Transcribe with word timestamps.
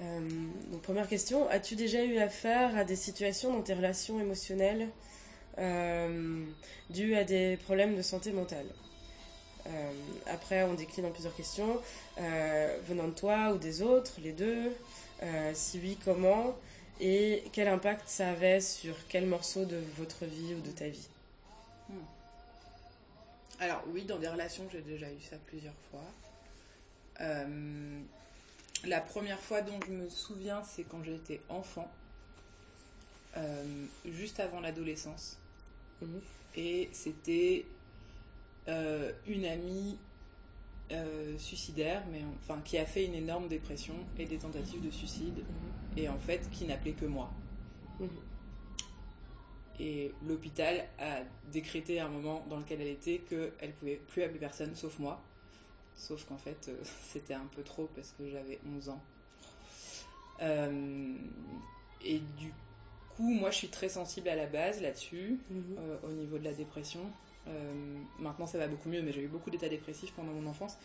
donc, 0.00 0.82
première 0.82 1.08
question, 1.08 1.48
as-tu 1.48 1.74
déjà 1.74 2.04
eu 2.04 2.18
affaire 2.18 2.76
à 2.76 2.84
des 2.84 2.96
situations 2.96 3.52
dans 3.52 3.62
tes 3.62 3.74
relations 3.74 4.20
émotionnelles 4.20 4.88
dues 6.90 7.16
à 7.16 7.24
des 7.24 7.56
problèmes 7.56 7.96
de 7.96 8.02
santé 8.02 8.30
mentale? 8.32 8.66
Après, 10.26 10.62
on 10.62 10.74
décline 10.74 11.06
en 11.06 11.10
plusieurs 11.10 11.34
questions. 11.34 11.80
venant 12.16 13.08
de 13.08 13.12
toi 13.12 13.52
ou 13.52 13.58
des 13.58 13.82
autres, 13.82 14.20
les 14.22 14.32
deux 14.32 14.72
Si 15.52 15.80
oui, 15.80 15.98
comment? 16.04 16.54
Et 17.00 17.44
quel 17.52 17.68
impact 17.68 18.08
ça 18.08 18.30
avait 18.30 18.60
sur 18.60 18.94
quel 19.08 19.26
morceau 19.26 19.64
de 19.64 19.80
votre 19.96 20.24
vie 20.24 20.54
ou 20.54 20.60
de 20.60 20.70
ta 20.70 20.88
vie? 20.88 21.08
Hmm. 21.88 21.94
Alors 23.60 23.82
oui, 23.92 24.02
dans 24.02 24.18
des 24.18 24.28
relations, 24.28 24.64
j'ai 24.72 24.80
déjà 24.80 25.06
eu 25.06 25.20
ça 25.28 25.36
plusieurs 25.46 25.74
fois. 25.90 26.04
Euh, 28.84 28.88
la 28.88 29.00
première 29.00 29.40
fois 29.40 29.62
dont 29.62 29.78
je 29.86 29.92
me 29.92 30.08
souviens, 30.08 30.62
c'est 30.64 30.84
quand 30.84 31.02
j'étais 31.02 31.40
enfant, 31.48 31.90
euh, 33.36 33.86
juste 34.06 34.40
avant 34.40 34.60
l'adolescence. 34.60 35.38
Mhm. 36.02 36.20
Et 36.56 36.88
c'était 36.92 37.66
euh, 38.68 39.12
une 39.26 39.44
amie 39.44 39.98
suicidaire, 41.38 42.02
mais 42.10 42.22
enfin 42.40 42.62
qui 42.64 42.78
a 42.78 42.86
fait 42.86 43.04
une 43.04 43.14
énorme 43.14 43.46
dépression 43.46 43.94
et 44.18 44.24
des 44.24 44.38
tentatives 44.38 44.82
de 44.82 44.90
suicide, 44.90 45.36
mhm. 45.36 45.98
et 45.98 46.08
en 46.08 46.18
fait 46.18 46.48
qui 46.50 46.64
n'appelait 46.64 46.94
que 46.94 47.04
moi. 47.04 47.30
Mhm. 48.00 48.08
Et 49.80 50.12
l'hôpital 50.26 50.86
a 50.98 51.20
décrété 51.52 52.00
à 52.00 52.06
un 52.06 52.08
moment 52.08 52.44
dans 52.48 52.56
lequel 52.56 52.80
elle 52.80 52.88
était 52.88 53.18
qu'elle 53.18 53.72
pouvait 53.74 54.00
plus 54.08 54.22
appeler 54.22 54.38
personne 54.38 54.74
sauf 54.74 54.98
moi. 54.98 55.22
Sauf 55.98 56.24
qu'en 56.24 56.38
fait, 56.38 56.68
euh, 56.68 56.76
c'était 57.02 57.34
un 57.34 57.46
peu 57.54 57.62
trop 57.62 57.88
parce 57.94 58.14
que 58.16 58.28
j'avais 58.30 58.58
11 58.76 58.88
ans. 58.88 59.02
Euh, 60.40 61.14
et 62.04 62.20
du 62.38 62.52
coup, 63.16 63.30
moi, 63.30 63.50
je 63.50 63.56
suis 63.56 63.68
très 63.68 63.88
sensible 63.88 64.28
à 64.28 64.36
la 64.36 64.46
base 64.46 64.80
là-dessus, 64.80 65.40
mhm. 65.50 65.76
euh, 65.78 65.96
au 66.04 66.12
niveau 66.12 66.38
de 66.38 66.44
la 66.44 66.54
dépression. 66.54 67.00
maintenant, 68.18 68.46
ça 68.46 68.58
va 68.58 68.68
beaucoup 68.68 68.90
mieux, 68.90 69.00
mais 69.00 69.10
j'ai 69.10 69.22
eu 69.22 69.26
beaucoup 69.26 69.50
d'états 69.50 69.70
dépressifs 69.70 70.12
pendant 70.12 70.32
mon 70.32 70.46
enfance. 70.48 70.76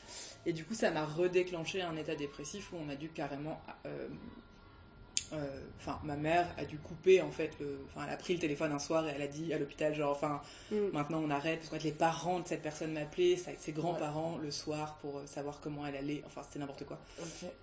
Et 0.46 0.54
du 0.54 0.64
coup, 0.64 0.74
ça 0.74 0.92
m'a 0.92 1.06
redéclenché 1.06 1.82
un 1.82 1.98
état 1.98 2.16
dépressif 2.16 2.72
où 2.72 2.78
on 2.78 2.88
a 2.88 2.96
dû 2.96 3.10
carrément 3.10 3.62
euh, 5.34 5.62
enfin 5.80 6.00
ma 6.04 6.16
mère 6.16 6.48
a 6.58 6.66
dû 6.66 6.78
couper 6.78 7.22
en 7.22 7.32
fait 7.32 7.52
enfin 7.88 8.06
elle 8.06 8.14
a 8.14 8.18
pris 8.18 8.36
le 8.36 8.40
téléphone 8.40 8.72
un 8.72 8.80
soir 8.80 9.08
et 9.08 9.14
elle 9.16 9.22
a 9.22 9.28
dit 9.28 9.52
à 9.54 9.58
l'hôpital 9.58 9.94
genre 9.96 10.12
enfin 10.12 10.42
mm. 10.72 10.90
maintenant 10.94 11.22
on 11.24 11.30
arrête 11.30 11.60
parce 11.60 11.82
que 11.82 11.88
les 11.88 11.92
parents 11.92 12.40
de 12.40 12.48
cette 12.48 12.62
personne 12.62 12.94
m'appelaient 12.94 13.38
ses 13.38 13.72
grands-parents 13.72 14.38
le 14.38 14.52
soir 14.52 14.98
pour 14.98 15.20
euh, 15.20 15.26
savoir 15.26 15.60
comment 15.60 15.86
elle 15.88 15.96
allait. 15.96 16.22
Enfin 16.26 16.42
c'était 16.44 16.60
n'importe 16.60 16.86
quoi. 16.86 17.00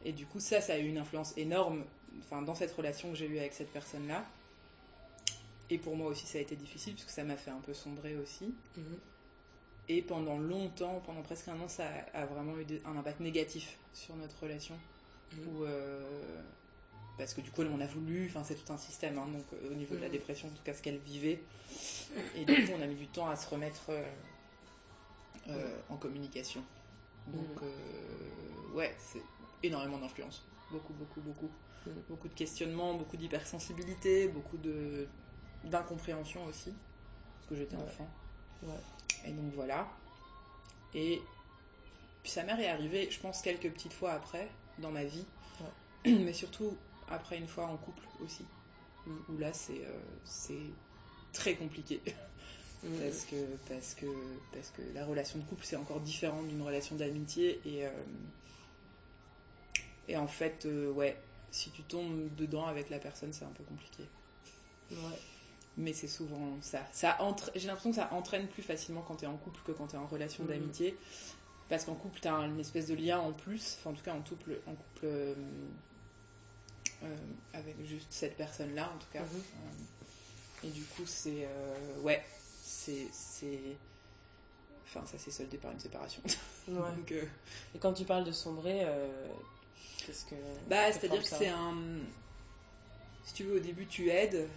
Et 0.05 0.13
du 0.13 0.27
coup 0.27 0.41
ça 0.41 0.61
ça 0.61 0.75
a 0.75 0.79
eu 0.79 0.89
une 0.89 0.99
influence 0.99 1.33
énorme 1.37 1.85
enfin 2.21 2.43
dans 2.43 2.55
cette 2.55 2.73
relation 2.73 3.11
que 3.11 3.17
j'ai 3.17 3.27
eue 3.27 3.39
avec 3.39 3.53
cette 3.53 3.73
personne 3.73 4.09
là 4.09 4.25
et 5.69 5.79
pour 5.79 5.97
moi 5.97 6.09
aussi 6.09 6.27
ça 6.27 6.39
a 6.39 6.41
été 6.41 6.57
difficile 6.57 6.95
parce 6.95 7.05
que 7.05 7.13
ça 7.13 7.23
m'a 7.23 7.37
fait 7.37 7.53
un 7.53 7.61
peu 7.61 7.73
sombrer 7.75 8.17
aussi. 8.17 8.53
Mm-hmm. 8.77 9.91
et 9.91 10.03
pendant 10.03 10.39
longtemps 10.39 11.01
pendant 11.07 11.23
presque 11.23 11.49
un 11.49 11.61
an 11.61 11.69
ça 11.69 11.85
a 12.15 12.27
vraiment 12.27 12.59
eu 12.59 12.67
un 12.85 12.97
impact 12.97 13.21
négatif 13.21 13.79
sur 13.93 14.17
notre 14.17 14.41
relation. 14.43 14.75
Mm-hmm. 14.75 15.47
où 15.47 15.65
euh, 15.65 16.03
parce 17.21 17.35
que 17.35 17.43
du 17.43 17.51
coup 17.51 17.63
on 17.63 17.81
a 17.81 17.87
voulu, 17.87 18.27
enfin 18.31 18.43
c'est 18.43 18.55
tout 18.55 18.73
un 18.73 18.79
système, 18.79 19.19
hein, 19.19 19.27
donc 19.31 19.45
euh, 19.53 19.71
au 19.71 19.75
niveau 19.75 19.95
de 19.95 20.01
la 20.01 20.09
mm. 20.09 20.13
dépression, 20.13 20.49
en 20.49 20.53
tout 20.53 20.63
cas 20.65 20.73
ce 20.73 20.81
qu'elle 20.81 20.97
vivait, 20.99 21.43
et 22.35 22.45
du 22.47 22.55
coup 22.65 22.73
on 22.79 22.83
a 22.83 22.87
mis 22.87 22.95
du 22.95 23.07
temps 23.07 23.29
à 23.29 23.37
se 23.37 23.49
remettre 23.49 23.91
euh, 23.91 24.03
euh, 25.49 25.77
en 25.91 25.97
communication. 25.97 26.63
Donc 27.27 27.63
mm. 27.63 28.75
ouais, 28.75 28.97
c'est 28.99 29.23
énormément 29.63 29.99
d'influence, 29.99 30.47
beaucoup, 30.71 30.95
beaucoup, 30.95 31.21
beaucoup, 31.21 31.51
mm. 31.87 31.91
beaucoup 32.09 32.29
de 32.29 32.35
questionnements, 32.35 32.95
beaucoup 32.95 33.19
d'hypersensibilité, 33.19 34.29
beaucoup 34.29 34.57
de 34.57 35.07
d'incompréhension 35.65 36.43
aussi, 36.47 36.73
parce 37.37 37.51
que 37.51 37.55
j'étais 37.55 37.77
enfant. 37.77 38.09
Et 39.27 39.33
donc 39.33 39.53
voilà. 39.53 39.87
Et 40.95 41.21
puis 42.23 42.33
sa 42.33 42.45
mère 42.45 42.59
est 42.59 42.69
arrivée, 42.69 43.11
je 43.11 43.21
pense, 43.21 43.43
quelques 43.43 43.71
petites 43.71 43.93
fois 43.93 44.13
après 44.13 44.49
dans 44.79 44.91
ma 44.91 45.05
vie, 45.05 45.27
mais 46.07 46.33
surtout 46.33 46.79
après 47.11 47.39
une 47.39 47.49
fois 47.49 47.67
en 47.67 47.77
couple 47.77 48.03
aussi. 48.25 48.45
Où 49.07 49.39
là, 49.39 49.53
c'est 49.53 49.83
euh, 49.85 50.55
très 51.33 51.55
compliqué. 51.55 52.01
parce, 52.83 53.25
que, 53.25 53.37
parce, 53.69 53.95
que, 53.95 54.07
parce 54.53 54.71
que 54.71 54.83
la 54.95 55.05
relation 55.05 55.39
de 55.39 55.45
couple, 55.45 55.65
c'est 55.65 55.77
encore 55.77 56.01
différent 56.01 56.43
d'une 56.43 56.63
relation 56.63 56.97
d'amitié. 56.97 57.61
Et, 57.65 57.87
euh, 57.87 57.91
et 60.09 60.17
en 60.17 60.29
fait, 60.29 60.67
euh, 60.67 60.91
ouais, 60.93 61.17
si 61.51 61.71
tu 61.71 61.83
tombes 61.83 62.29
dedans 62.37 62.67
avec 62.67 62.91
la 62.91 62.99
personne, 62.99 63.33
c'est 63.33 63.45
un 63.45 63.53
peu 63.53 63.65
compliqué. 63.65 64.05
Mais 65.77 65.93
c'est 65.93 66.09
souvent 66.09 66.59
ça. 66.61 66.87
ça 66.93 67.17
J'ai 67.55 67.69
l'impression 67.69 67.91
que 67.91 67.97
ça 67.97 68.13
entraîne 68.13 68.49
plus 68.49 68.63
facilement 68.63 69.03
quand 69.03 69.17
tu 69.17 69.25
es 69.25 69.29
en 69.29 69.37
couple 69.37 69.61
que 69.65 69.73
quand 69.73 69.87
tu 69.89 69.97
es 69.97 69.99
en 69.99 70.07
relation 70.07 70.45
d'amitié. 70.45 70.97
Parce 71.69 71.85
qu'en 71.85 71.95
couple, 71.95 72.19
tu 72.21 72.27
as 72.27 72.35
une 72.35 72.59
espèce 72.59 72.89
de 72.89 72.95
lien 72.95 73.21
en 73.21 73.33
plus. 73.33 73.79
Enfin, 73.79 73.91
en 73.91 73.93
tout 73.95 74.03
cas, 74.03 74.15
en 74.15 74.21
couple, 74.21 74.59
en 74.67 74.75
couple 74.75 75.07
avec 77.53 77.77
juste 77.87 78.09
cette 78.11 78.37
personne-là, 78.37 78.91
en 78.95 78.99
tout 78.99 79.11
cas. 79.13 79.23
Euh, 79.23 80.67
et 80.67 80.71
du 80.71 80.83
coup, 80.85 81.05
c'est. 81.07 81.47
Euh, 81.47 82.01
ouais, 82.01 82.25
c'est. 82.63 83.09
Enfin, 84.85 85.07
ça 85.07 85.19
s'est 85.19 85.31
soldé 85.31 85.57
par 85.57 85.71
une 85.73 85.81
séparation. 85.81 86.23
Donc, 86.69 87.13
Et 87.13 87.79
quand 87.79 87.93
tu 87.93 88.05
parles 88.05 88.25
de 88.25 88.33
sombrer, 88.33 88.85
qu'est-ce 89.99 90.25
que. 90.25 90.35
Bah, 90.69 90.93
c'est-à-dire 90.93 91.23
que 91.23 91.29
c'est 91.29 91.49
un. 91.49 91.77
Si 93.25 93.35
tu 93.35 93.45
veux, 93.45 93.57
au 93.57 93.61
début, 93.61 93.87
tu 93.87 94.11
aides. 94.11 94.49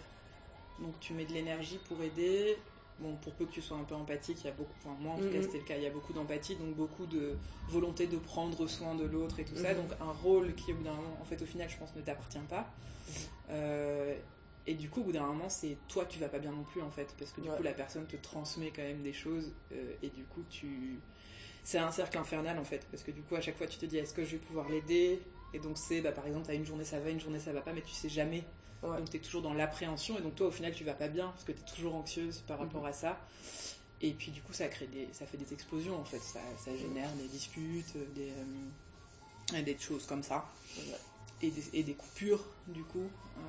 Donc, 0.80 1.00
tu 1.00 1.14
mets 1.14 1.26
de 1.26 1.34
l'énergie 1.34 1.80
pour 1.88 2.02
aider 2.02 2.58
bon, 3.00 3.16
pour 3.16 3.34
peu 3.34 3.46
que 3.46 3.52
tu 3.52 3.62
sois 3.62 3.78
un 3.78 3.84
peu 3.84 3.96
empathique, 3.96 4.38
il 4.42 4.48
y 4.48 4.50
a 4.50 4.54
beaucoup, 4.54 4.74
enfin 4.80 4.96
moi 5.00 5.14
en 5.14 5.18
tout 5.18 5.30
cas 5.30 5.38
mm-hmm. 5.38 5.42
c'était 5.44 5.58
le 5.58 5.64
cas, 5.64 5.78
il 5.78 5.84
y 5.84 5.88
a 5.88 5.92
beaucoup 5.92 6.14
d'empathie, 6.14 6.56
donc 6.56 6.76
beaucoup 6.76 7.06
de 7.06 7.36
volonté 7.70 8.08
de 8.08 8.18
prendre 8.18 8.68
soin 8.68 8.96
de 8.96 9.06
l'autre 9.06 9.40
et 9.40 9.46
tout 9.46 9.56
ça, 9.56 9.74
mm-hmm. 9.74 9.78
donc 9.78 9.92
un 10.00 10.12
rôle 10.12 10.54
qui 10.56 10.72
au 10.72 10.76
bout 10.76 10.84
d'un 10.84 10.94
moment, 10.94 11.18
en 11.22 11.26
fait 11.26 11.42
au 11.42 11.46
final 11.46 11.70
je 11.70 11.78
pense 11.78 11.96
ne 11.96 12.02
t'appartient 12.02 12.38
pas. 12.50 12.62
Mm-hmm. 12.62 13.14
Euh, 13.50 14.16
et 14.66 14.76
du 14.76 14.90
coup 14.90 15.02
au 15.02 15.04
bout 15.04 15.12
d'un 15.12 15.26
moment 15.26 15.50
c'est 15.50 15.78
toi 15.90 16.06
tu 16.06 16.20
vas 16.20 16.30
pas 16.30 16.40
bien 16.40 16.52
non 16.52 16.64
plus 16.64 16.82
en 16.82 16.92
fait, 16.92 17.14
parce 17.20 17.32
que 17.32 17.42
du 17.42 17.50
coup 17.50 17.64
la 17.64 17.74
personne 17.74 18.06
te 18.06 18.16
transmet 18.16 18.72
quand 18.74 18.84
même 18.84 19.02
des 19.02 19.14
choses 19.14 19.52
euh, 19.72 19.94
et 20.02 20.10
du 20.10 20.24
coup 20.24 20.44
tu... 20.50 21.00
C'est 21.66 21.78
un 21.78 21.92
cercle 21.92 22.18
infernal 22.18 22.60
en 22.60 22.66
fait, 22.66 22.86
parce 22.92 23.04
que 23.04 23.12
du 23.12 23.22
coup 23.22 23.36
à 23.36 23.42
chaque 23.42 23.58
fois 23.58 23.68
tu 23.68 23.78
te 23.78 23.86
dis 23.86 23.98
est-ce 23.98 24.14
que 24.14 24.26
je 24.26 24.32
vais 24.32 24.38
pouvoir 24.38 24.70
l'aider? 24.70 25.22
Et 25.54 25.60
donc 25.60 25.78
c'est 25.78 26.02
bah, 26.02 26.12
par 26.12 26.28
exemple 26.28 26.50
à 26.50 26.54
une 26.54 26.66
journée 26.66 26.84
ça 26.84 27.00
va, 27.00 27.10
une 27.10 27.20
journée 27.20 27.40
ça 27.40 27.54
va 27.54 27.62
pas, 27.62 27.74
mais 27.74 27.82
tu 27.82 27.94
sais 27.94 28.10
jamais 28.10 28.44
donc 28.84 29.10
tu 29.10 29.18
es 29.18 29.20
toujours 29.20 29.42
dans 29.42 29.54
l'appréhension 29.54 30.18
et 30.18 30.22
donc 30.22 30.36
toi 30.36 30.48
au 30.48 30.52
final 30.52 30.74
tu 30.74 30.84
vas 30.84 30.94
pas 30.94 31.08
bien 31.08 31.28
parce 31.28 31.44
que 31.44 31.52
tu 31.52 31.60
es 31.60 31.76
toujours 31.76 31.96
anxieuse 31.96 32.44
par 32.48 32.60
rapport 32.60 32.82
mhm. 32.82 32.90
à 32.90 32.94
ça. 32.94 33.20
Et 34.02 34.12
puis 34.12 34.32
du 34.32 34.42
coup 34.42 34.54
ça 34.54 34.68
crée 34.68 34.88
des, 34.88 35.08
ça 35.14 35.26
fait 35.26 35.38
des 35.38 35.54
explosions 35.54 36.00
en 36.00 36.04
fait, 36.04 36.20
ça, 36.20 36.42
ça 36.58 36.76
génère 36.76 37.10
des 37.14 37.28
disputes, 37.28 37.96
des, 38.16 38.32
euh, 39.54 39.62
des 39.62 39.78
choses 39.78 40.06
comme 40.06 40.24
ça. 40.24 40.46
Et 41.42 41.52
des, 41.52 41.64
et 41.74 41.84
des, 41.84 41.94
coupures 41.94 42.44
du 42.68 42.84
coup. 42.84 43.10
Euh, 43.38 43.42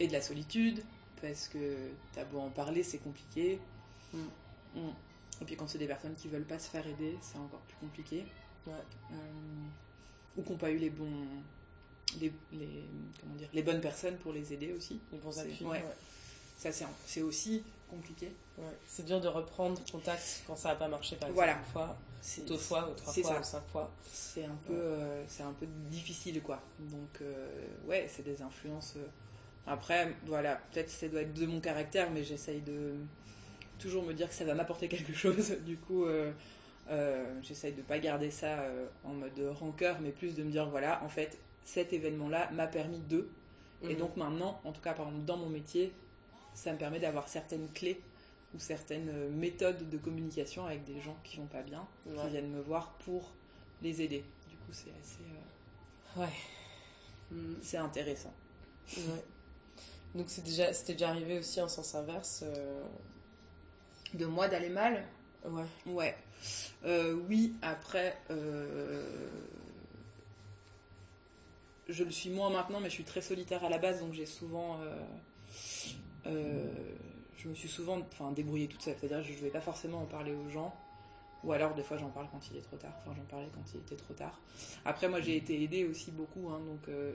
et 0.00 0.08
de 0.08 0.12
la 0.12 0.22
solitude 0.22 0.82
parce 1.20 1.48
que 1.48 1.90
t'as 2.12 2.24
beau 2.24 2.38
en 2.38 2.50
parler 2.50 2.82
c'est 2.82 2.98
compliqué. 2.98 3.58
Mm. 4.12 4.18
Mm. 4.76 4.92
Et 5.40 5.44
puis 5.44 5.56
quand 5.56 5.68
c'est 5.68 5.78
des 5.78 5.86
personnes 5.86 6.14
qui 6.14 6.28
veulent 6.28 6.46
pas 6.46 6.58
se 6.60 6.70
faire 6.70 6.86
aider 6.86 7.18
c'est 7.20 7.38
encore 7.38 7.60
plus 7.60 7.76
compliqué. 7.80 8.24
Euh, 8.68 8.72
ou 10.36 10.42
qui 10.42 10.50
n'ont 10.50 10.56
pas 10.56 10.70
eu 10.70 10.78
les 10.78 10.90
bons 10.90 11.26
les, 12.20 12.32
comment 13.20 13.34
dire, 13.34 13.48
les 13.52 13.62
bonnes 13.62 13.80
personnes 13.80 14.16
pour 14.16 14.32
les 14.32 14.52
aider 14.52 14.72
aussi. 14.72 15.00
Les 15.12 15.18
bons 15.18 15.38
appuis. 15.38 15.64
Ouais. 15.64 15.84
Ça, 16.58 16.70
c'est 17.06 17.22
aussi 17.22 17.62
compliqué. 17.90 18.32
C'est 18.86 19.04
dur 19.04 19.20
de 19.20 19.28
reprendre 19.28 19.80
contact 19.90 20.42
quand 20.46 20.56
ça 20.56 20.70
n'a 20.70 20.74
pas 20.76 20.88
marché, 20.88 21.16
par 21.16 21.28
exemple, 21.28 21.48
une 21.48 21.72
fois, 21.72 21.98
deux 22.46 22.56
fois, 22.56 22.88
ou 22.90 22.94
trois 22.94 23.12
fois, 23.12 23.40
ou 23.40 23.42
cinq 23.42 23.66
fois. 23.66 23.90
C'est 24.04 24.44
un, 24.44 24.56
peu, 24.66 24.72
euh, 24.72 25.24
c'est 25.28 25.42
un 25.42 25.52
peu 25.52 25.66
difficile, 25.90 26.40
quoi. 26.42 26.60
Donc, 26.78 27.20
euh, 27.20 27.66
ouais, 27.86 28.08
c'est 28.08 28.22
des 28.24 28.40
influences. 28.42 28.94
Euh. 28.96 29.06
Après, 29.66 30.14
voilà, 30.26 30.60
peut-être 30.72 30.90
ça 30.90 31.08
doit 31.08 31.22
être 31.22 31.34
de 31.34 31.46
mon 31.46 31.60
caractère, 31.60 32.10
mais 32.10 32.22
j'essaye 32.22 32.60
de 32.60 32.94
toujours 33.78 34.04
me 34.04 34.12
dire 34.12 34.28
que 34.28 34.34
ça 34.34 34.44
va 34.44 34.54
m'apporter 34.54 34.88
quelque 34.88 35.14
chose. 35.14 35.56
Du 35.66 35.76
coup, 35.76 36.06
j'essaye 37.42 37.72
de 37.72 37.82
pas 37.82 37.98
garder 37.98 38.30
ça 38.30 38.64
en 39.04 39.14
mode 39.14 39.40
rancœur, 39.58 39.98
mais 40.00 40.10
plus 40.10 40.34
de 40.34 40.42
me 40.42 40.50
dire, 40.50 40.68
voilà, 40.68 41.02
en 41.02 41.08
fait, 41.08 41.38
cet 41.64 41.92
événement-là 41.92 42.50
m'a 42.52 42.66
permis 42.66 43.00
de. 43.00 43.28
Et 43.82 43.94
mhm. 43.94 43.96
donc 43.96 44.16
maintenant, 44.16 44.60
en 44.64 44.72
tout 44.72 44.80
cas 44.80 44.92
par 44.92 45.06
exemple 45.06 45.24
dans 45.24 45.36
mon 45.36 45.48
métier, 45.48 45.92
ça 46.54 46.72
me 46.72 46.78
permet 46.78 47.00
d'avoir 47.00 47.28
certaines 47.28 47.68
clés 47.70 48.00
ou 48.54 48.60
certaines 48.60 49.08
euh, 49.08 49.30
méthodes 49.30 49.90
de 49.90 49.98
communication 49.98 50.64
avec 50.64 50.84
des 50.84 51.00
gens 51.00 51.16
qui 51.24 51.38
vont 51.38 51.46
pas 51.46 51.62
bien, 51.62 51.86
qui 52.04 52.28
viennent 52.28 52.50
me 52.50 52.60
voir 52.60 52.92
pour 53.04 53.32
les 53.82 54.00
aider. 54.00 54.24
Du 54.48 54.56
coup, 54.56 54.72
c'est 54.72 54.92
assez. 55.00 55.24
Euh, 56.16 56.20
ouais. 56.20 56.32
Mm, 57.32 57.54
c'est 57.62 57.78
intéressant. 57.78 58.32
Ouais. 58.96 59.24
Donc 60.14 60.26
c'est 60.28 60.44
déjà, 60.44 60.72
c'était 60.72 60.92
déjà 60.92 61.08
arrivé 61.08 61.38
aussi 61.38 61.60
en 61.60 61.68
sens 61.68 61.94
inverse. 61.94 62.44
Euh, 62.46 62.84
de 64.14 64.26
moi 64.26 64.46
d'aller 64.46 64.68
mal? 64.68 65.04
Ouais. 65.44 65.64
Ouais. 65.86 66.14
oui, 67.28 67.54
après, 67.62 68.16
je 71.88 72.04
le 72.04 72.10
suis 72.10 72.30
moins 72.30 72.50
maintenant, 72.50 72.80
mais 72.80 72.88
je 72.88 72.94
suis 72.94 73.04
très 73.04 73.20
solitaire 73.20 73.64
à 73.64 73.68
la 73.68 73.78
base, 73.78 74.00
donc 74.00 74.12
j'ai 74.14 74.26
souvent. 74.26 74.80
euh, 74.80 74.96
euh, 76.26 76.66
je 77.36 77.48
me 77.48 77.54
suis 77.54 77.68
souvent 77.68 78.00
débrouillée 78.34 78.68
toute 78.68 78.80
seule. 78.82 78.96
C'est-à-dire 78.98 79.22
je 79.22 79.32
ne 79.32 79.38
vais 79.38 79.50
pas 79.50 79.60
forcément 79.60 79.98
en 80.02 80.06
parler 80.06 80.32
aux 80.32 80.48
gens. 80.48 80.74
Ou 81.42 81.52
alors, 81.52 81.74
des 81.74 81.82
fois, 81.82 81.98
j'en 81.98 82.08
parle 82.08 82.26
quand 82.32 82.40
il 82.50 82.56
est 82.56 82.62
trop 82.62 82.78
tard. 82.78 82.94
Enfin, 83.02 83.12
j'en 83.14 83.24
parlais 83.24 83.48
quand 83.52 83.60
il 83.74 83.80
était 83.80 83.96
trop 83.96 84.14
tard. 84.14 84.40
Après, 84.86 85.08
moi, 85.08 85.20
j'ai 85.20 85.36
été 85.36 85.62
aidée 85.62 85.84
aussi 85.84 86.10
beaucoup. 86.10 86.48
hein, 86.48 86.60
donc, 86.66 86.88
euh, 86.88 87.12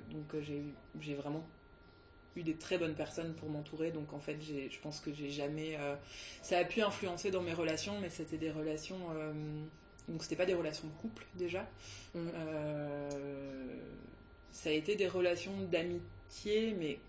j'ai 1.01 1.15
vraiment 1.15 1.43
eu 2.35 2.43
des 2.43 2.55
très 2.55 2.77
bonnes 2.77 2.93
personnes 2.93 3.33
pour 3.33 3.49
m'entourer. 3.49 3.89
Donc, 3.89 4.13
en 4.13 4.19
fait, 4.19 4.37
je 4.39 4.79
pense 4.83 4.99
que 4.99 5.11
j'ai 5.11 5.31
jamais. 5.31 5.79
ça 6.43 6.59
a 6.59 6.63
pu 6.63 6.81
influencer 6.83 7.31
dans 7.31 7.41
mes 7.41 7.53
relations, 7.53 7.99
mais 8.01 8.11
c'était 8.11 8.37
des 8.37 8.51
relations. 8.51 8.99
donc, 10.07 10.21
c'était 10.21 10.35
pas 10.35 10.45
des 10.45 10.53
relations 10.53 10.87
de 10.87 10.93
couple 11.01 11.25
déjà. 11.33 11.65
Ça 14.51 14.69
a 14.69 14.73
été 14.73 14.95
des 14.95 15.07
relations 15.07 15.53
d'amitié, 15.71 16.73
mais 16.77 16.99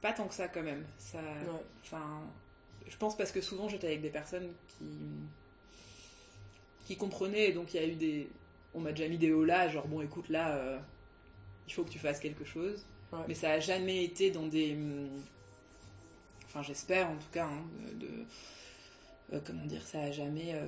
pas 0.00 0.12
tant 0.12 0.26
que 0.26 0.34
ça 0.34 0.48
quand 0.48 0.62
même. 0.62 0.84
Ça, 0.98 1.18
enfin, 1.82 2.22
je 2.88 2.96
pense 2.96 3.16
parce 3.16 3.30
que 3.32 3.40
souvent 3.40 3.68
j'étais 3.68 3.86
avec 3.88 4.00
des 4.02 4.10
personnes 4.10 4.48
qui 4.78 4.86
qui 6.86 6.96
comprenaient, 6.96 7.48
et 7.50 7.52
donc 7.52 7.72
il 7.74 7.80
y 7.80 7.84
a 7.84 7.86
eu 7.86 7.94
des, 7.94 8.28
on 8.74 8.80
m'a 8.80 8.90
déjà 8.92 9.08
mis 9.08 9.18
des 9.18 9.32
hauts 9.32 9.44
là, 9.44 9.68
genre 9.68 9.86
bon 9.86 10.00
écoute 10.02 10.28
là, 10.28 10.56
euh, 10.56 10.78
il 11.68 11.72
faut 11.72 11.84
que 11.84 11.90
tu 11.90 11.98
fasses 11.98 12.18
quelque 12.20 12.44
chose, 12.44 12.84
Ouais. 13.12 13.20
mais 13.28 13.34
ça 13.34 13.50
a 13.52 13.60
jamais 13.60 14.02
été 14.04 14.30
dans 14.30 14.46
des, 14.46 14.72
hum, 14.74 15.08
enfin 16.46 16.62
j'espère 16.62 17.08
en 17.10 17.14
tout 17.16 17.30
cas, 17.32 17.44
hein, 17.46 17.62
de, 17.94 18.06
de- 18.06 18.24
euh, 19.34 19.40
comment 19.46 19.64
dire, 19.66 19.82
ça 19.86 20.00
a 20.00 20.10
jamais 20.10 20.54
euh, 20.54 20.66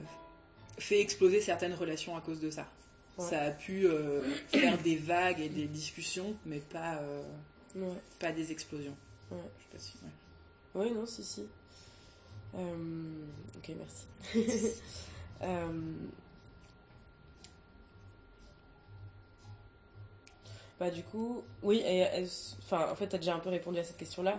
fait 0.79 1.00
exploser 1.00 1.41
certaines 1.41 1.75
relations 1.75 2.17
à 2.17 2.20
cause 2.20 2.38
de 2.41 2.50
ça. 2.50 2.69
Ouais. 3.16 3.28
Ça 3.31 3.43
a 3.43 3.50
pu 3.52 3.87
euh, 3.87 4.22
faire 4.49 4.76
des 4.82 4.96
vagues 4.96 5.40
et 5.40 5.49
des 5.49 5.66
discussions, 5.66 6.34
mais 6.46 6.58
pas, 6.58 6.96
euh, 6.96 7.22
Ouais. 7.76 7.96
pas 8.19 8.32
des 8.32 8.50
explosions. 8.52 8.96
Ouais. 9.31 9.38
Je 9.58 9.62
sais 9.62 9.69
pas 9.72 9.78
si- 9.78 10.05
ouais. 10.05 10.11
Oui, 10.87 10.90
non, 10.93 11.06
si, 11.06 11.22
si. 11.22 11.46
Euh, 12.56 13.25
ok, 13.56 13.72
merci. 13.78 14.06
Bah 20.81 20.90
du 20.90 21.05
coup, 21.05 21.44
oui, 21.62 21.82
et, 21.87 22.05
enfin, 22.58 22.88
en 22.90 22.96
fait, 22.96 23.06
tu 23.08 23.14
as 23.14 23.19
déjà 23.19 23.34
un 23.34 23.38
peu 23.38 23.49
répondu 23.49 23.78
à 23.78 23.84
cette 23.84 23.96
question-là. 23.96 24.37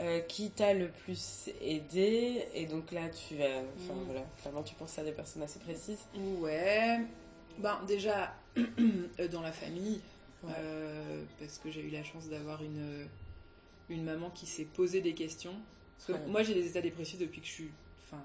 Euh, 0.00 0.20
qui 0.20 0.50
t'a 0.50 0.74
le 0.74 0.88
plus 0.88 1.48
aidé? 1.62 2.44
Et 2.54 2.66
donc 2.66 2.92
là, 2.92 3.08
tu 3.08 3.42
as, 3.42 3.46
enfin 3.78 3.94
Mm. 3.94 4.04
voilà, 4.04 4.20
clairement, 4.42 4.62
tu 4.62 4.74
penses 4.74 4.98
à 4.98 5.02
des 5.02 5.12
personnes 5.12 5.42
assez 5.42 5.58
précises. 5.58 6.00
Ouais. 6.40 7.00
Ben, 7.58 7.80
déjà, 7.86 8.34
euh, 8.58 9.28
dans 9.28 9.42
la 9.42 9.52
famille, 9.52 10.00
Ouais. 10.44 10.52
euh, 10.56 11.24
parce 11.40 11.58
que 11.58 11.68
j'ai 11.68 11.80
eu 11.82 11.90
la 11.90 12.04
chance 12.04 12.28
d'avoir 12.28 12.62
une, 12.62 13.08
une 13.88 14.04
maman 14.04 14.30
qui 14.30 14.46
s'est 14.46 14.64
posé 14.66 15.00
des 15.00 15.12
questions. 15.14 15.54
Parce 15.96 16.06
que 16.06 16.12
Ouais. 16.24 16.30
moi, 16.30 16.42
j'ai 16.44 16.54
des 16.54 16.68
états 16.68 16.80
dépressifs 16.80 17.18
depuis 17.18 17.40
que 17.40 17.46
je 17.48 17.52
suis. 17.52 17.70
Enfin. 18.06 18.22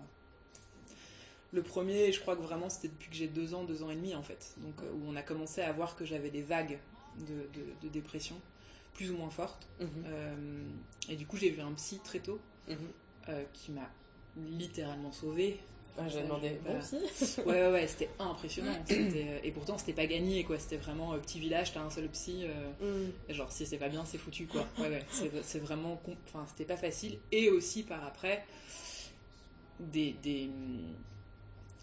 Le 1.51 1.63
premier, 1.63 2.11
je 2.11 2.19
crois 2.19 2.35
que 2.35 2.41
vraiment, 2.43 2.69
c'était 2.69 2.89
depuis 2.89 3.09
que 3.09 3.15
j'ai 3.15 3.27
deux 3.27 3.55
ans, 3.55 3.63
deux 3.63 3.81
ans 3.81 3.89
et 3.89 3.95
demi, 3.95 4.13
en 4.13 4.21
fait. 4.21 4.53
Donc, 4.57 4.75
euh, 4.83 4.91
où 4.93 5.01
on 5.09 5.15
a 5.15 5.23
commencé 5.23 5.61
à 5.61 5.71
voir 5.71 5.95
que 5.95 6.05
j'avais 6.05 6.29
des 6.29 6.43
vagues 6.43 6.77
de, 7.19 7.33
de- 7.59 7.73
de 7.81 7.89
dépression, 7.89 8.39
plus 8.93 9.09
ou 9.11 9.17
moins 9.17 9.31
fortes. 9.31 9.67
Mhm. 9.79 9.87
Euh, 10.05 10.63
et 11.09 11.15
du 11.15 11.25
coup, 11.25 11.37
j'ai 11.37 11.49
vu 11.49 11.61
un 11.61 11.71
psy 11.73 11.99
très 12.03 12.19
tôt, 12.19 12.39
Mhm. 12.67 12.77
euh, 13.29 13.43
qui 13.53 13.71
m'a 13.71 13.89
littéralement 14.37 15.11
sauvée. 15.11 15.59
Ah, 15.97 16.09
j'ai 16.09 16.15
Ça, 16.19 16.23
demandé, 16.23 16.59
bon 16.65 16.73
Ouais, 17.45 17.61
ouais, 17.67 17.71
ouais, 17.71 17.87
c'était 17.87 18.09
impressionnant. 18.19 18.73
Euh, 18.91 19.39
et 19.43 19.51
pourtant, 19.51 19.77
c'était 19.77 19.93
pas 19.93 20.07
gagné, 20.07 20.43
quoi. 20.43 20.57
C'était 20.57 20.77
vraiment 20.77 21.13
euh, 21.13 21.17
petit 21.19 21.39
village, 21.39 21.71
t'as 21.73 21.81
un 21.81 21.89
seul 21.91 22.09
psy. 22.09 22.45
euh, 22.45 23.09
Mm. 23.29 23.33
genre, 23.33 23.51
si 23.51 23.65
c'est 23.67 23.77
pas 23.77 23.89
bien, 23.89 24.03
c'est 24.05 24.17
foutu, 24.17 24.47
quoi. 24.47 24.65
Ouais, 24.79 24.89
ouais, 24.89 25.05
c'est, 25.43 25.59
vraiment. 25.59 26.01
Enfin, 26.27 26.45
c'était 26.49 26.65
pas 26.65 26.77
facile. 26.77 27.19
Et 27.31 27.49
aussi, 27.49 27.83
par 27.83 28.03
après, 28.05 28.43
des, 29.79 30.15
des, 30.23 30.47
hum, 30.47 30.93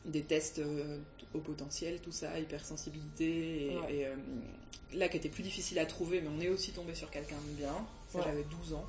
des 0.07 0.23
tests 0.23 0.61
au 1.35 1.39
potentiel, 1.39 2.01
tout 2.01 2.11
ça, 2.12 2.37
hypersensibilité. 2.39 3.67
Et, 3.67 3.77
Ouais. 3.79 3.95
et, 3.95 4.07
euh, 4.07 4.17
là, 4.95 5.09
qui 5.09 5.19
était 5.19 5.29
plus 5.29 5.45
difficile 5.45 5.79
à 5.79 5.87
trouver, 5.87 6.21
mais 6.21 6.29
on 6.37 6.41
est 6.41 6.49
aussi 6.49 6.73
tombé 6.73 6.97
sur 6.97 7.11
quelqu'un 7.11 7.37
de 7.49 7.53
bien. 7.57 7.75
Ça, 8.09 8.19
Ouais. 8.19 8.25
j'avais 8.27 8.45
12 8.45 8.73
ans. 8.73 8.87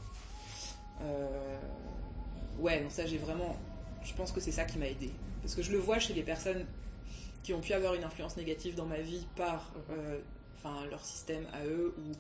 Ouais, 2.60 2.82
donc 2.82 2.92
ça, 2.92 3.06
j'ai 3.06 3.18
vraiment. 3.18 3.56
Je 4.03 4.13
pense 4.13 4.31
que 4.31 4.39
c'est 4.42 4.51
ça 4.51 4.65
qui 4.65 4.77
m'a 4.77 4.88
aidé. 4.88 5.12
Parce 5.42 5.56
que 5.56 5.62
je 5.62 5.71
le 5.71 5.77
vois 5.77 6.00
chez 6.00 6.13
les 6.13 6.24
personnes 6.24 6.65
qui 7.44 7.53
ont 7.53 7.62
pu 7.62 7.74
avoir 7.74 7.94
une 7.95 8.03
influence 8.03 8.38
négative 8.38 8.75
dans 8.75 8.86
ma 8.86 9.00
vie 9.00 9.25
par 9.36 9.71
Mhm. 9.75 9.95
euh, 9.98 10.19
enfin, 10.57 10.86
leur 10.89 11.03
système 11.06 11.45
à 11.53 11.65
eux 11.65 11.94
ou 11.98 12.12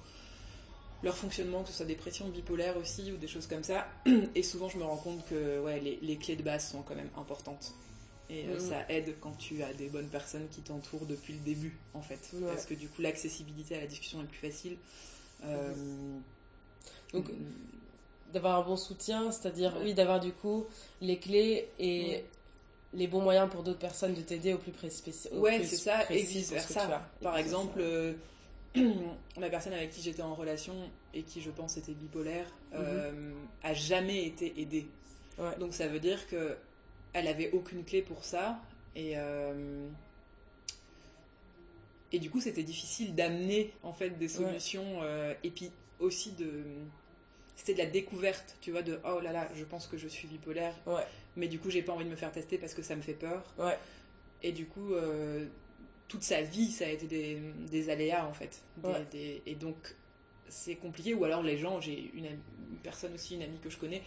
leur 1.03 1.17
fonctionnement, 1.17 1.63
que 1.63 1.69
ce 1.69 1.75
soit 1.75 1.85
dépression, 1.85 2.27
bipolaire 2.29 2.77
aussi 2.77 3.11
ou 3.11 3.17
des 3.17 3.27
choses 3.27 3.47
comme 3.47 3.63
ça. 3.63 3.87
Et 4.35 4.43
souvent, 4.43 4.69
je 4.69 4.77
me 4.77 4.83
rends 4.83 4.97
compte 4.97 5.25
que 5.27 5.59
ouais, 5.59 5.79
les, 5.79 5.97
les 6.01 6.17
clés 6.17 6.35
de 6.35 6.43
base 6.43 6.69
sont 6.71 6.81
quand 6.83 6.95
même 6.95 7.09
importantes. 7.17 7.73
Et 8.29 8.45
euh, 8.47 8.53
Mhm. 8.53 8.59
ça 8.59 8.85
aide 8.89 9.15
quand 9.19 9.33
tu 9.37 9.61
as 9.63 9.73
des 9.73 9.89
bonnes 9.89 10.07
personnes 10.09 10.47
qui 10.49 10.61
t'entourent 10.61 11.05
depuis 11.05 11.33
le 11.33 11.39
début, 11.39 11.77
en 11.93 12.01
fait. 12.01 12.19
Ouais. 12.33 12.47
Parce 12.47 12.65
que 12.65 12.73
du 12.75 12.87
coup, 12.87 13.01
l'accessibilité 13.01 13.75
à 13.75 13.81
la 13.81 13.87
discussion 13.87 14.21
est 14.21 14.25
plus 14.25 14.37
facile. 14.49 14.77
Euh, 15.43 15.73
Donc, 17.13 17.27
mm, 17.29 17.33
d'avoir 18.33 18.59
un 18.59 18.63
bon 18.63 18.77
soutien, 18.77 19.31
c'est-à-dire, 19.31 19.75
oui, 19.81 19.93
d'avoir 19.93 20.19
du 20.19 20.31
coup 20.31 20.65
les 21.01 21.17
clés 21.17 21.69
et 21.79 22.23
les 22.93 23.07
bons 23.07 23.21
moyens 23.21 23.49
pour 23.49 23.63
d'autres 23.63 23.79
personnes 23.79 24.13
de 24.13 24.21
t'aider 24.21 24.53
au 24.53 24.57
plus 24.57 24.71
précis. 24.71 25.29
au 25.31 25.39
Ouais, 25.39 25.63
c'est 25.63 25.77
ça, 25.77 26.11
et 26.11 26.21
vice 26.21 26.51
versa. 26.51 27.01
Par 27.21 27.37
exemple, 27.37 27.79
euh, 27.79 28.13
la 29.37 29.49
personne 29.49 29.73
avec 29.73 29.91
qui 29.91 30.01
j'étais 30.01 30.21
en 30.21 30.35
relation 30.35 30.73
et 31.13 31.23
qui, 31.23 31.41
je 31.41 31.49
pense, 31.49 31.77
était 31.77 31.93
bipolaire, 31.93 32.47
euh, 32.73 33.31
a 33.63 33.73
jamais 33.73 34.25
été 34.25 34.53
aidée. 34.59 34.87
Ouais. 35.37 35.57
Donc 35.59 35.73
ça 35.73 35.87
veut 35.87 35.99
dire 35.99 36.27
que 36.27 36.57
elle 37.13 37.27
avait 37.27 37.51
aucune 37.51 37.83
clé 37.83 38.01
pour 38.01 38.23
ça 38.23 38.59
et 38.95 39.13
euh, 39.15 39.87
et 42.11 42.19
du 42.19 42.29
coup 42.29 42.41
c'était 42.41 42.63
difficile 42.63 43.15
d'amener 43.15 43.73
en 43.83 43.93
fait 43.93 44.11
des 44.11 44.27
solutions 44.27 44.99
euh, 45.01 45.33
et 45.43 45.49
puis 45.49 45.71
aussi 45.99 46.31
de 46.31 46.63
c'était 47.55 47.73
de 47.73 47.79
la 47.79 47.85
découverte 47.85 48.55
tu 48.61 48.71
vois 48.71 48.81
de 48.81 48.99
oh 49.05 49.19
là 49.19 49.31
là 49.31 49.47
je 49.55 49.63
pense 49.63 49.87
que 49.87 49.97
je 49.97 50.07
suis 50.07 50.27
bipolaire. 50.27 50.73
Ouais. 50.85 51.05
mais 51.35 51.47
du 51.47 51.59
coup 51.59 51.69
j'ai 51.69 51.81
pas 51.83 51.93
envie 51.93 52.05
de 52.05 52.09
me 52.09 52.15
faire 52.15 52.31
tester 52.31 52.57
parce 52.57 52.73
que 52.73 52.81
ça 52.81 52.95
me 52.95 53.01
fait 53.01 53.13
peur. 53.13 53.43
Ouais. 53.57 53.77
et 54.43 54.51
du 54.51 54.65
coup 54.65 54.93
euh, 54.93 55.45
toute 56.07 56.23
sa 56.23 56.41
vie 56.41 56.71
ça 56.71 56.85
a 56.85 56.89
été 56.89 57.07
des, 57.07 57.39
des 57.69 57.89
aléas 57.89 58.25
en 58.25 58.33
fait. 58.33 58.61
Des- 58.77 58.87
Ouais. 58.89 59.05
des- 59.11 59.41
et 59.45 59.55
donc 59.55 59.95
c'est 60.49 60.75
compliqué. 60.75 61.13
Ou 61.13 61.23
alors 61.23 61.43
les 61.43 61.57
gens 61.57 61.79
j'ai 61.79 62.11
une, 62.13 62.25
une 62.25 62.77
personne 62.83 63.13
aussi 63.13 63.35
une 63.35 63.43
amie 63.43 63.59
que 63.59 63.69
je 63.69 63.77
connais 63.77 64.01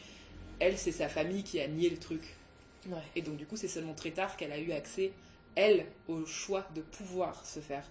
elle 0.60 0.76
c'est 0.78 0.92
sa 0.92 1.08
famille 1.08 1.42
qui 1.42 1.60
a 1.60 1.66
nié 1.68 1.90
le 1.90 1.98
truc. 1.98 2.22
Et 3.16 3.22
donc 3.22 3.36
du 3.36 3.46
coup 3.46 3.56
c'est 3.56 3.68
seulement 3.68 3.94
très 3.94 4.10
tard 4.10 4.36
qu'elle 4.36 4.52
a 4.52 4.58
eu 4.58 4.72
accès 4.72 5.12
elle 5.54 5.86
au 6.08 6.26
choix 6.26 6.66
de 6.74 6.80
pouvoir 6.82 7.46
se 7.46 7.60
faire 7.60 7.88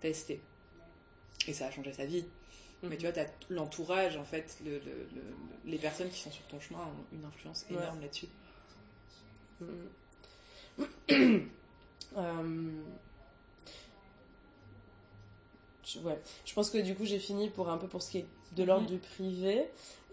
tester. 0.00 0.40
Et 1.48 1.52
ça 1.52 1.66
a 1.66 1.70
changé 1.70 1.92
sa 1.92 2.04
vie 2.04 2.24
Mhm. 2.86 2.90
mais 2.90 2.96
tu 2.96 3.02
vois 3.04 3.12
t'as 3.12 3.26
l'entourage 3.50 4.16
en 4.16 4.24
fait 4.24 4.56
le, 4.64 4.72
le- 4.78 5.08
le- 5.14 5.34
les 5.70 5.78
personnes 5.78 6.08
qui 6.10 6.20
sont 6.20 6.30
sur 6.30 6.44
ton 6.46 6.58
chemin 6.60 6.80
ont 6.80 7.04
une 7.16 7.24
influence 7.24 7.64
Ouais. 7.70 7.76
énorme 7.76 8.00
là-dessus 8.00 8.28
Mhm. 9.60 9.88
Euh, 12.16 12.70
je- 15.84 15.98
ouais. 16.00 16.18
Je 16.44 16.54
pense 16.54 16.70
que 16.70 16.78
du 16.78 16.94
coup 16.94 17.04
j'ai 17.04 17.18
fini 17.18 17.50
pour 17.50 17.68
un 17.68 17.76
peu 17.78 17.86
pour 17.88 18.02
ce 18.02 18.10
qui 18.10 18.18
est 18.18 18.26
de 18.52 18.62
l'ordre 18.64 18.84
Mhm. 18.84 18.88
du 18.90 18.98
privé 18.98 19.64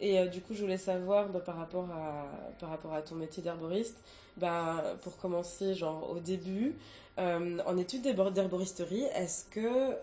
et 0.01 0.19
euh, 0.19 0.27
du 0.27 0.41
coup 0.41 0.53
je 0.53 0.61
voulais 0.61 0.77
savoir 0.77 1.29
bah, 1.29 1.39
par 1.39 1.55
rapport 1.57 1.89
à 1.91 2.25
par 2.59 2.69
rapport 2.69 2.93
à 2.93 3.01
ton 3.01 3.15
métier 3.15 3.41
d'herboriste 3.41 3.97
bah, 4.37 4.83
pour 5.03 5.17
commencer 5.17 5.75
genre 5.75 6.09
au 6.09 6.19
début 6.19 6.75
euh, 7.19 7.59
en 7.65 7.77
études 7.77 8.01
d'herbor- 8.01 8.31
d'herboristerie 8.31 9.03
est-ce 9.15 9.45
que 9.45 9.93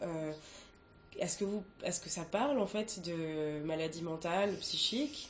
est-ce 1.19 1.37
que 1.39 1.45
vous 1.45 1.65
est-ce 1.83 2.01
que 2.01 2.09
ça 2.09 2.23
parle 2.25 2.59
en 2.61 2.67
fait 2.67 3.01
de 3.03 3.61
maladies 3.65 4.03
mentales 4.03 4.55
psychiques 4.59 5.29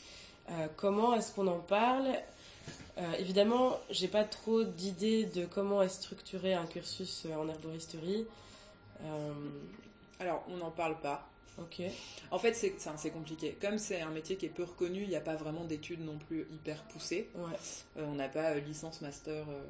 Euh, 0.51 0.67
comment 0.77 1.15
est-ce 1.15 1.33
qu'on 1.33 1.47
en 1.47 1.61
parle? 1.61 2.09
Euh, 2.99 3.13
évidemment, 3.21 3.79
j'ai 3.91 4.09
pas 4.09 4.25
trop 4.25 4.65
d'idées 4.65 5.27
de 5.27 5.47
comment 5.47 5.81
est 5.81 5.89
structuré 5.89 6.55
un 6.55 6.67
cursus 6.67 7.25
euh, 7.27 7.35
en 7.37 7.49
herboristerie. 7.49 8.27
Euh, 9.05 9.33
alors 10.19 10.43
on 10.49 10.57
n'en 10.59 10.71
parle 10.73 10.99
pas 11.01 11.27
ok. 11.59 11.83
en 12.31 12.39
fait 12.39 12.53
c'est 12.55 12.75
c'est- 12.79 12.91
c'est 12.99 13.11
compliqué 13.11 13.57
comme 13.61 13.79
c'est 13.79 14.01
un 14.03 14.11
métier 14.11 14.37
qui 14.37 14.47
est 14.47 14.51
peu 14.51 14.65
reconnu 14.65 15.03
il 15.05 15.09
n'y 15.09 15.17
a 15.17 15.21
pas 15.23 15.37
vraiment 15.37 15.65
d'études 15.65 16.05
non 16.05 16.19
plus 16.19 16.47
hyper 16.53 16.83
poussées 16.85 17.31
Ouais. 17.35 17.57
Euh, 17.97 18.05
on 18.09 18.15
n'a 18.17 18.29
pas 18.29 18.51
euh, 18.51 18.61
licence 18.61 19.01
master 19.01 19.45
euh, 19.49 19.63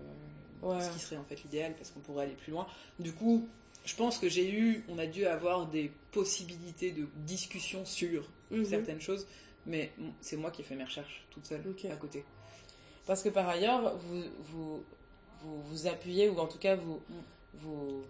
Ouais. 0.62 0.83
ce 0.83 0.90
qui 0.90 0.99
serait 0.99 1.17
en 1.17 1.25
fait 1.25 1.43
l'idéal 1.45 1.75
parce 1.79 1.90
qu'on 1.90 2.00
pourrait 2.00 2.25
aller 2.25 2.35
plus 2.35 2.50
loin 2.52 2.67
du 2.99 3.12
coup 3.12 3.47
je 3.85 3.95
pense 3.97 4.19
que 4.19 4.29
j'ai 4.29 4.51
eu 4.51 4.85
on 4.89 4.99
a 4.99 5.07
dû 5.07 5.27
avoir 5.27 5.67
des 5.67 5.91
possibilités 6.13 6.91
de 6.93 7.07
discussion 7.27 7.85
sur 7.85 8.29
Mhm. 8.51 8.65
certaines 8.65 9.01
choses 9.01 9.27
mais 9.67 9.93
c'est 10.21 10.37
moi 10.37 10.51
qui 10.51 10.63
ai 10.63 10.65
fait 10.65 10.75
mes 10.75 10.85
recherches 10.85 11.25
toute 11.31 11.47
seule 11.47 11.63
à 11.91 11.97
côté 11.97 12.25
Parce 13.07 13.23
que 13.23 13.29
par 13.29 13.49
ailleurs, 13.49 13.97
vous 13.97 14.23
vous, 14.51 14.85
vous, 15.43 15.63
vous 15.63 15.87
appuyez, 15.87 16.29
ou 16.29 16.39
en 16.39 16.47
tout 16.47 16.59
cas 16.59 16.77
vous, 16.77 17.01
Mm. 17.09 17.15
vous 17.55 18.05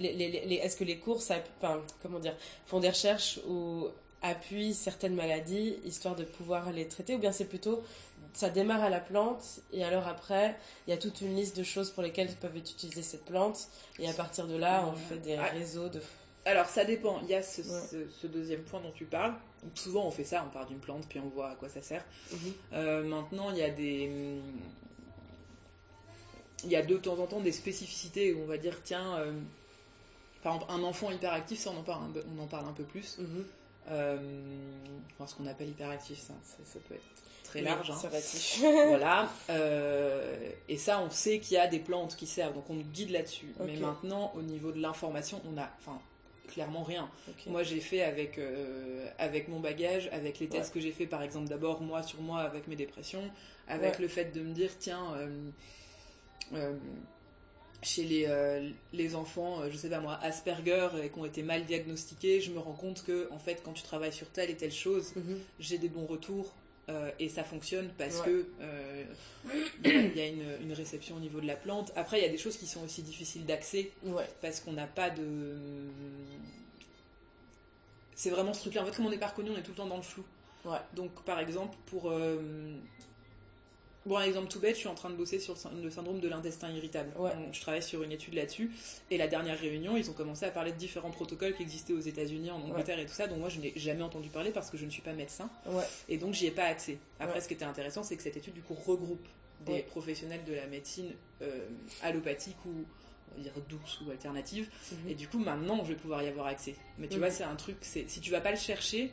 est-ce 0.00 0.76
que 0.76 0.84
les 0.84 0.98
cours, 0.98 1.16
enfin, 1.18 1.82
comment 2.02 2.18
dire, 2.18 2.34
font 2.66 2.80
des 2.80 2.88
recherches 2.88 3.38
ou 3.48 3.88
appuient 4.22 4.74
certaines 4.74 5.14
maladies 5.14 5.76
histoire 5.84 6.16
de 6.16 6.24
pouvoir 6.24 6.72
les 6.72 6.88
traiter, 6.88 7.14
ou 7.14 7.18
bien 7.18 7.32
c'est 7.32 7.44
plutôt 7.44 7.82
ça 8.36 8.50
démarre 8.50 8.84
à 8.84 8.90
la 8.90 9.00
plante 9.00 9.60
et 9.72 9.82
alors 9.82 10.06
après 10.06 10.56
il 10.86 10.90
y 10.90 10.92
a 10.92 10.98
toute 10.98 11.22
une 11.22 11.34
liste 11.34 11.56
de 11.56 11.62
choses 11.62 11.90
pour 11.90 12.02
lesquelles 12.02 12.28
ils 12.28 12.36
peuvent 12.36 12.56
utiliser 12.56 13.02
cette 13.02 13.24
plante 13.24 13.68
et 13.98 14.08
à 14.08 14.12
partir 14.12 14.46
de 14.46 14.56
là 14.56 14.86
on 14.86 14.94
fait 14.94 15.16
des 15.16 15.36
ah. 15.36 15.46
réseaux 15.46 15.88
de 15.88 16.02
alors 16.44 16.66
ça 16.66 16.84
dépend 16.84 17.18
il 17.22 17.30
y 17.30 17.34
a 17.34 17.42
ce, 17.42 18.26
deuxième 18.26 18.62
point 18.62 18.80
dont 18.80 18.92
tu 18.94 19.06
parles 19.06 19.32
souvent 19.74 20.04
on 20.04 20.10
fait 20.10 20.24
ça 20.24 20.44
on 20.46 20.50
part 20.50 20.66
d'une 20.66 20.78
plante 20.78 21.06
puis 21.08 21.18
on 21.18 21.30
voit 21.30 21.52
à 21.52 21.54
quoi 21.54 21.70
ça 21.70 21.80
sert 21.80 22.04
mhm. 22.30 22.38
euh, 22.74 23.02
maintenant 23.04 23.50
il 23.52 23.56
y 23.56 23.62
a 23.62 23.70
des 23.70 24.10
il 26.64 26.70
y 26.70 26.76
a 26.76 26.82
de 26.82 26.96
temps 26.98 27.18
en 27.18 27.26
temps 27.26 27.40
des 27.40 27.52
spécificités 27.52 28.34
où 28.34 28.42
on 28.42 28.46
va 28.46 28.58
dire 28.58 28.82
tiens 28.84 29.16
euh, 29.16 29.32
par 30.42 30.56
exemple 30.56 30.72
un 30.72 30.82
enfant 30.82 31.10
hyperactif 31.10 31.58
ça 31.58 31.70
on 31.74 31.80
en 31.80 31.82
parle 31.82 32.02
un, 32.02 32.20
on 32.36 32.42
en 32.42 32.46
parle 32.46 32.68
un 32.68 32.72
peu 32.72 32.84
plus 32.84 33.16
mhm. 33.18 33.44
euh, 33.88 34.18
ce 35.26 35.34
qu'on 35.34 35.46
appelle 35.46 35.70
hyperactif 35.70 36.18
ça, 36.20 36.34
ça 36.44 36.78
peut 36.86 36.96
être 36.96 37.16
très 37.56 37.64
large. 37.64 37.90
Hein. 37.90 38.08
voilà. 38.88 39.30
Euh, 39.50 40.50
et 40.68 40.76
ça, 40.76 41.00
on 41.00 41.10
sait 41.10 41.38
qu'il 41.38 41.54
y 41.54 41.60
a 41.60 41.66
des 41.66 41.78
plantes 41.78 42.16
qui 42.16 42.26
servent, 42.26 42.54
donc 42.54 42.68
on 42.70 42.74
nous 42.74 42.84
guide 42.84 43.10
là-dessus. 43.10 43.54
Mais 43.64 43.76
maintenant, 43.76 44.32
au 44.34 44.42
niveau 44.42 44.72
de 44.72 44.80
l'information, 44.80 45.40
on 45.50 45.58
a, 45.58 45.68
enfin, 45.78 45.98
clairement 46.48 46.84
rien. 46.84 47.08
Moi, 47.46 47.62
j'ai 47.62 47.80
fait 47.80 48.02
avec 48.02 48.38
euh, 48.38 49.06
avec 49.18 49.48
mon 49.48 49.60
bagage, 49.60 50.08
avec 50.12 50.38
les 50.38 50.48
tests 50.48 50.72
que 50.72 50.80
j'ai 50.80 50.92
fait, 50.92 51.06
par 51.06 51.22
exemple, 51.22 51.48
d'abord 51.48 51.80
moi 51.80 52.02
sur 52.02 52.20
moi 52.20 52.40
avec 52.40 52.68
mes 52.68 52.76
dépressions, 52.76 53.30
avec 53.68 53.98
le 53.98 54.08
fait 54.08 54.32
de 54.32 54.40
me 54.40 54.52
dire, 54.52 54.70
tiens. 54.78 55.14
Euh, 56.54 56.72
chez 57.82 58.04
les, 58.04 58.72
les 58.92 59.14
enfants, 59.14 59.60
je 59.70 59.76
sais 59.76 59.90
pas 59.90 60.00
moi, 60.00 60.18
Asperger 60.22 60.88
et 61.04 61.10
qui 61.10 61.18
ont 61.18 61.24
été 61.24 61.42
mal 61.42 61.66
diagnostiqués, 61.66 62.40
je 62.40 62.50
me 62.50 62.58
rends 62.58 62.72
compte 62.72 63.04
que 63.04 63.28
en 63.30 63.38
fait 63.38 63.62
quand 63.62 63.74
tu 63.74 63.82
travailles 63.82 64.14
sur 64.14 64.28
telle 64.28 64.50
et 64.50 64.56
telle 64.56 64.72
chose, 64.72 65.14
mhm. 65.14 65.38
j'ai 65.60 65.78
des 65.78 65.88
bons 65.88 66.06
retours 66.06 66.54
euh, 66.88 67.10
et 67.18 67.28
ça 67.28 67.42
fonctionne 67.42 67.88
parce 67.98 68.20
que 68.20 68.46
euh, 68.60 69.04
il 69.84 70.16
y 70.16 70.20
a 70.20 70.28
une, 70.28 70.72
réception 70.72 71.16
au 71.16 71.20
niveau 71.20 71.40
de 71.40 71.46
la 71.46 71.56
plante. 71.56 71.92
Après, 71.96 72.20
il 72.20 72.22
y 72.22 72.26
a 72.26 72.30
des 72.30 72.38
choses 72.38 72.56
qui 72.56 72.66
sont 72.66 72.84
aussi 72.84 73.02
difficiles 73.02 73.44
d'accès 73.44 73.90
parce 74.40 74.60
qu'on 74.60 74.72
n'a 74.72 74.86
pas 74.86 75.10
de. 75.10 75.56
C'est 78.14 78.30
vraiment 78.30 78.54
ce 78.54 78.60
truc-là. 78.60 78.82
En 78.82 78.86
fait, 78.86 78.96
comme 78.96 79.06
on 79.06 79.10
n'est 79.10 79.18
pas 79.18 79.28
reconnu, 79.28 79.50
on 79.50 79.58
est 79.58 79.62
tout 79.62 79.72
le 79.72 79.76
temps 79.76 79.86
dans 79.86 79.96
le 79.96 80.02
flou. 80.02 80.24
Donc, 80.94 81.12
par 81.24 81.38
exemple, 81.38 81.76
pour 81.86 82.10
euh, 82.10 82.76
Bon, 84.06 84.16
un 84.16 84.22
exemple 84.22 84.46
tout 84.48 84.60
bête, 84.60 84.76
je 84.76 84.80
suis 84.80 84.88
en 84.88 84.94
train 84.94 85.10
de 85.10 85.16
bosser 85.16 85.40
sur 85.40 85.56
le 85.82 85.90
syndrome 85.90 86.20
de 86.20 86.28
l'intestin 86.28 86.70
irritable. 86.70 87.10
Je 87.52 87.60
travaille 87.60 87.82
sur 87.82 88.02
une 88.04 88.12
étude 88.12 88.34
là-dessus. 88.34 88.70
Et 89.10 89.18
la 89.18 89.26
dernière 89.26 89.58
réunion, 89.58 89.96
ils 89.96 90.08
ont 90.08 90.12
commencé 90.12 90.46
à 90.46 90.50
parler 90.50 90.72
de 90.72 90.76
différents 90.76 91.10
protocoles 91.10 91.54
qui 91.54 91.62
existaient 91.62 91.92
aux 91.92 92.00
États-Unis, 92.00 92.50
en 92.52 92.62
Angleterre 92.62 93.00
et 93.00 93.06
tout 93.06 93.12
ça, 93.12 93.26
dont 93.26 93.36
moi 93.36 93.48
je 93.48 93.58
n'ai 93.58 93.72
jamais 93.76 94.02
entendu 94.02 94.28
parler 94.28 94.52
parce 94.52 94.70
que 94.70 94.76
je 94.76 94.84
ne 94.84 94.90
suis 94.90 95.02
pas 95.02 95.12
médecin. 95.12 95.50
Et 96.08 96.18
donc 96.18 96.34
j'y 96.34 96.46
ai 96.46 96.50
pas 96.52 96.64
accès. 96.64 96.98
Après, 97.18 97.40
ce 97.40 97.48
qui 97.48 97.54
était 97.54 97.64
intéressant, 97.64 98.04
c'est 98.04 98.16
que 98.16 98.22
cette 98.22 98.36
étude, 98.36 98.54
du 98.54 98.62
coup, 98.62 98.74
regroupe 98.74 99.26
des 99.64 99.82
professionnels 99.82 100.44
de 100.44 100.54
la 100.54 100.66
médecine 100.66 101.10
euh, 101.42 101.66
allopathique 102.02 102.56
ou 102.66 102.84
on 103.32 103.36
va 103.36 103.42
dire 103.42 103.52
douce 103.68 104.00
ou 104.06 104.10
alternative. 104.10 104.68
Mhm. 104.92 105.10
Et 105.10 105.14
du 105.14 105.26
coup, 105.26 105.38
maintenant, 105.38 105.82
je 105.84 105.88
vais 105.88 105.98
pouvoir 105.98 106.22
y 106.22 106.28
avoir 106.28 106.46
accès. 106.46 106.76
Mais 106.98 107.08
tu 107.08 107.14
mhm. 107.14 107.20
vois, 107.20 107.30
c'est 107.30 107.44
un 107.44 107.56
truc, 107.56 107.76
si 107.80 108.20
tu 108.20 108.30
vas 108.30 108.40
pas 108.40 108.52
le 108.52 108.56
chercher, 108.56 109.10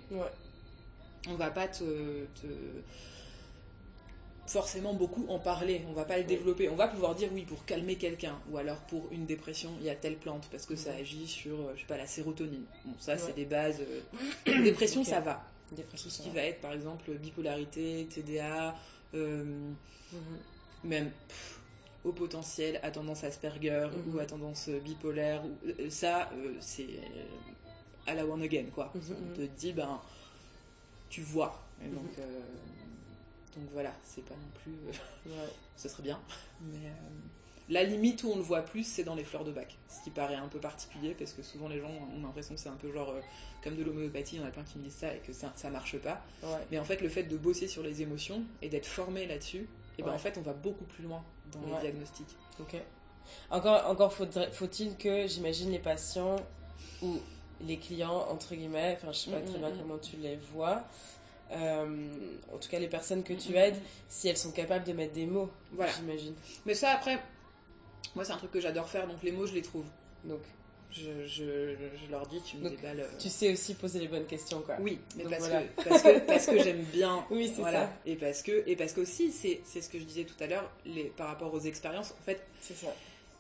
on 1.28 1.36
va 1.36 1.50
pas 1.50 1.68
te 1.68 1.84
forcément 4.46 4.94
beaucoup 4.94 5.26
en 5.30 5.40
parler, 5.40 5.84
on 5.90 5.94
va 5.94 6.06
pas 6.06 6.18
le 6.18 6.24
développer. 6.26 6.70
On 6.70 6.76
va 6.76 6.88
pouvoir 6.88 7.16
dire 7.16 7.30
oui 7.34 7.44
pour 7.44 7.66
calmer 7.66 7.96
quelqu'un 7.96 8.38
ou 8.50 8.58
alors 8.58 8.78
pour 8.82 9.08
une 9.12 9.26
dépression, 9.26 9.72
il 9.80 9.86
y 9.86 9.90
a 9.90 9.96
telle 9.96 10.18
plante 10.18 10.48
parce 10.52 10.66
que 10.66 10.76
ça 10.76 10.94
agit 10.94 11.28
sur 11.28 11.54
euh, 11.60 11.74
je 11.76 11.82
sais 11.82 11.88
pas 11.88 11.98
la 11.98 12.08
sérotonine. 12.08 12.66
Bon, 12.86 12.94
ça 13.00 13.18
c'est 13.18 13.34
des 13.34 13.46
bases 13.46 13.82
euh, 13.82 14.64
dépression 14.64 15.04
ça 15.04 15.20
va. 15.20 15.44
Dépression 15.72 16.10
ce 16.10 16.22
qui 16.22 16.30
va. 16.30 16.42
être 16.42 16.62
par 16.62 16.74
exemple 16.74 17.12
bipolarité, 17.14 18.08
TDA 18.14 18.76
euh, 19.16 19.44
mhm. 20.12 20.20
même 20.84 21.12
au 22.04 22.12
potentiel 22.12 22.80
à 22.84 22.92
tendance 22.92 23.24
Asperger 23.24 23.88
mhm. 23.92 24.16
ou 24.16 24.20
à 24.20 24.26
tendance 24.26 24.70
bipolaire 24.70 25.42
ça 25.90 26.30
c'est 26.60 26.90
à 28.06 28.14
la 28.14 28.26
one 28.26 28.42
again 28.42 28.66
quoi. 28.76 28.92
Mhm, 28.94 29.16
on 29.32 29.36
te 29.36 29.42
dit 29.42 29.72
ben 29.72 30.02
tu 31.10 31.22
vois. 31.22 31.64
donc 31.82 32.10
donc 33.56 33.70
voilà, 33.72 33.94
c'est 34.04 34.24
pas 34.26 34.36
non 34.36 34.50
plus. 34.62 34.74
Euh, 34.88 35.46
ce 35.78 35.90
serait 35.90 36.04
bien. 36.04 36.20
Mais 36.62 36.88
euh, 36.88 37.10
la 37.70 37.84
limite 37.84 38.24
où 38.24 38.32
on 38.32 38.36
le 38.36 38.42
voit 38.42 38.62
plus, 38.62 38.84
c'est 38.84 39.04
dans 39.04 39.16
les 39.16 39.24
fleurs 39.24 39.44
de 39.44 39.52
bac. 39.52 39.78
Ce 39.90 40.04
qui 40.04 40.10
paraît 40.10 40.36
un 40.36 40.48
peu 40.48 40.60
particulier 40.60 41.16
parce 41.18 41.34
que 41.34 41.44
souvent 41.44 41.68
les 41.68 41.80
gens 41.80 41.90
ont 41.90 42.22
l'impression 42.22 42.56
que 42.56 42.60
c'est 42.60 42.70
un 42.70 42.76
peu 42.76 42.92
genre 42.92 43.10
euh, 43.10 43.22
comme 43.64 43.76
de 43.76 43.84
l'homéopathie, 43.84 44.36
il 44.36 44.42
y 44.42 44.44
en 44.44 44.48
a 44.48 44.52
plein 44.52 44.64
qui 44.64 44.78
me 44.78 44.84
disent 44.84 44.96
ça 44.96 45.14
et 45.14 45.20
que 45.20 45.34
ça, 45.34 45.54
ça 45.56 45.70
marche 45.70 45.98
pas. 45.98 46.22
Mais 46.72 46.80
en 46.80 46.84
fait, 46.84 47.02
le 47.02 47.10
fait 47.10 47.24
de 47.24 47.38
bosser 47.38 47.68
sur 47.68 47.84
les 47.84 48.02
émotions 48.02 48.44
et 48.62 48.70
d'être 48.70 48.88
formé 48.88 49.26
là-dessus, 49.26 49.60
et 49.96 49.98
eh 50.00 50.04
ben 50.04 50.12
en 50.12 50.18
fait, 50.18 50.38
on 50.40 50.42
va 50.42 50.54
beaucoup 50.54 50.86
plus 50.86 51.04
loin 51.04 51.24
dans 51.52 51.62
les 51.76 51.82
diagnostics. 51.82 52.36
Ok. 52.60 52.76
Encore, 53.52 53.90
encore 53.90 54.12
faut-il 54.12 54.98
que, 54.98 55.28
j'imagine, 55.28 55.72
les 55.72 55.80
patients 55.80 56.36
ou 57.04 57.20
les 57.62 57.78
clients, 57.78 58.26
entre 58.30 58.56
guillemets, 58.56 58.98
enfin 58.98 59.12
je 59.12 59.18
sais 59.20 59.32
pas 59.32 59.40
mm, 59.40 59.46
très 59.46 59.60
bien 59.60 59.70
mm, 59.70 59.74
mm. 59.74 59.80
comment 59.80 59.98
tu 59.98 60.18
les 60.18 60.36
vois, 60.54 60.84
en 61.54 62.58
tout 62.58 62.70
cas 62.70 62.80
les 62.80 62.88
personnes 62.88 63.24
que 63.24 63.34
tu 63.34 63.56
aides, 63.56 63.78
si 64.10 64.28
elles 64.28 64.38
sont 64.38 64.52
capables 64.52 64.86
de 64.86 64.94
mettre 64.94 65.14
des 65.14 65.26
mots, 65.26 65.50
voilà. 65.72 65.92
j'imagine. 65.94 66.34
Mais 66.66 66.74
ça 66.74 66.92
après, 66.92 67.20
moi 68.16 68.26
c'est 68.26 68.34
un 68.34 68.38
truc 68.38 68.52
que 68.52 68.60
j'adore 68.62 68.90
faire, 68.90 69.08
donc 69.08 69.22
les 69.24 69.32
mots 69.32 69.46
je 69.46 69.54
les 69.54 69.62
trouve. 69.62 69.86
Donc 70.24 70.42
je, 70.92 71.26
je, 71.26 71.76
je 72.06 72.12
leur 72.12 72.28
dis, 72.28 72.40
tu 72.42 72.58
me 72.58 72.70
déballes. 72.70 73.00
Euh, 73.00 73.08
tu 73.18 73.30
sais 73.30 73.52
aussi 73.52 73.74
poser 73.74 74.00
les 74.00 74.08
bonnes 74.08 74.26
questions 74.26 74.62
quoi. 74.62 74.76
Oui, 74.80 75.00
mais 75.18 75.24
parce, 75.24 75.48
que, 75.48 75.84
parce, 75.90 76.02
que, 76.04 76.20
parce 76.20 76.46
que 76.46 76.64
j'aime 76.64 76.84
bien. 76.94 77.26
Oui, 77.32 77.52
c'est 77.56 77.64
ça. 77.64 77.92
Et 78.06 78.16
parce 78.16 78.44
que, 78.44 78.64
et 78.68 78.76
parce 78.76 78.94
qu'aussi, 78.94 79.32
c'est, 79.32 79.62
c'est 79.66 79.82
ce 79.82 79.90
que 79.90 79.98
je 80.00 80.04
disais 80.04 80.26
tout 80.26 80.42
à 80.44 80.48
l'heure, 80.48 80.70
les, 80.86 81.06
par 81.06 81.28
rapport 81.28 81.52
aux 81.54 81.62
expériences, 81.62 82.12
en 82.12 82.24
fait. 82.24 82.46
C'est 82.62 82.78
ça. 82.78 82.94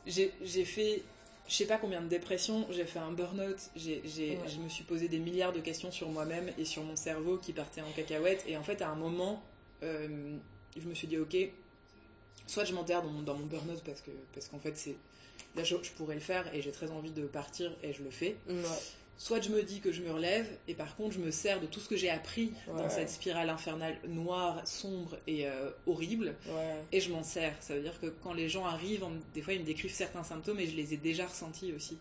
J'ai, 0.08 0.34
j'ai 0.42 0.66
fait 0.66 1.04
je 1.48 1.56
sais 1.56 1.66
pas 1.66 1.78
combien 1.78 2.02
de 2.02 2.08
dépressions, 2.08 2.66
j'ai 2.72 2.86
fait 2.86 3.00
un 3.00 3.12
burn-out, 3.12 3.58
j'ai, 3.76 4.02
je 4.06 4.60
me 4.60 4.70
suis 4.70 4.84
posé 4.84 5.08
des 5.08 5.20
milliards 5.20 5.54
de 5.54 5.60
questions 5.60 5.92
sur 5.92 6.10
moi-même 6.10 6.50
et 6.58 6.66
sur 6.66 6.84
mon 6.84 6.96
cerveau 6.96 7.38
qui 7.38 7.52
partait 7.52 7.82
en 7.82 7.92
cacahuète. 7.92 8.44
Et 8.48 8.56
en 8.56 8.64
fait, 8.64 8.82
à 8.82 8.90
un 8.90 8.96
moment, 8.96 9.44
euh, 9.84 10.38
je 10.78 10.88
me 10.88 10.94
suis 10.94 11.08
dit, 11.08 11.18
ok, 11.18 11.36
soit 12.48 12.64
je 12.64 12.74
m'enterre 12.74 13.02
dans 13.02 13.10
mon, 13.10 13.22
dans 13.22 13.36
mon 13.36 13.46
burn-out 13.46 13.82
parce, 13.86 14.02
que, 14.02 14.12
parce 14.34 14.48
qu'en 14.48 14.60
fait, 14.60 14.78
c'est, 14.78 14.96
là, 15.56 15.64
je, 15.64 15.76
pourrais 15.98 16.16
le 16.16 16.22
faire 16.22 16.54
et 16.56 16.62
j'ai 16.62 16.72
très 16.72 16.92
envie 16.92 17.12
de 17.12 17.26
partir 17.26 17.72
et 17.84 17.94
je 17.94 18.04
le 18.04 18.10
fais 18.10 18.38
soit 19.18 19.42
je 19.42 19.50
me 19.50 19.64
dis 19.64 19.80
que 19.80 19.92
je 19.92 20.02
me 20.02 20.12
relève, 20.12 20.48
et 20.68 20.74
par 20.74 20.96
contre 20.96 21.14
je 21.14 21.20
me 21.20 21.32
sers 21.32 21.60
de 21.60 21.66
tout 21.66 21.80
ce 21.80 21.90
que 21.90 21.96
j'ai 21.96 22.10
appris 22.10 22.54
dans 22.68 22.90
cette 22.90 23.10
spirale 23.10 23.50
infernale 23.50 23.98
noire, 24.08 24.62
sombre 24.66 25.18
et 25.28 25.48
euh, 25.48 25.70
horrible, 25.86 26.36
et 26.92 27.00
je 27.00 27.12
m'en 27.12 27.24
sers. 27.24 27.56
Ça 27.62 27.76
veut 27.76 27.82
dire 27.82 28.00
que 28.00 28.08
quand 28.08 28.34
les 28.34 28.50
gens 28.50 28.66
arrivent, 28.66 29.06
des 29.34 29.42
fois 29.42 29.54
ils 29.54 29.62
me 29.62 29.66
décrivent 29.66 29.94
certains 29.94 30.24
symptômes 30.24 30.60
et 30.60 30.68
je 30.68 30.76
les 30.76 30.94
ai 30.94 30.98
déjà 30.98 31.26
ressentis 31.28 31.74
aussi. 31.74 31.98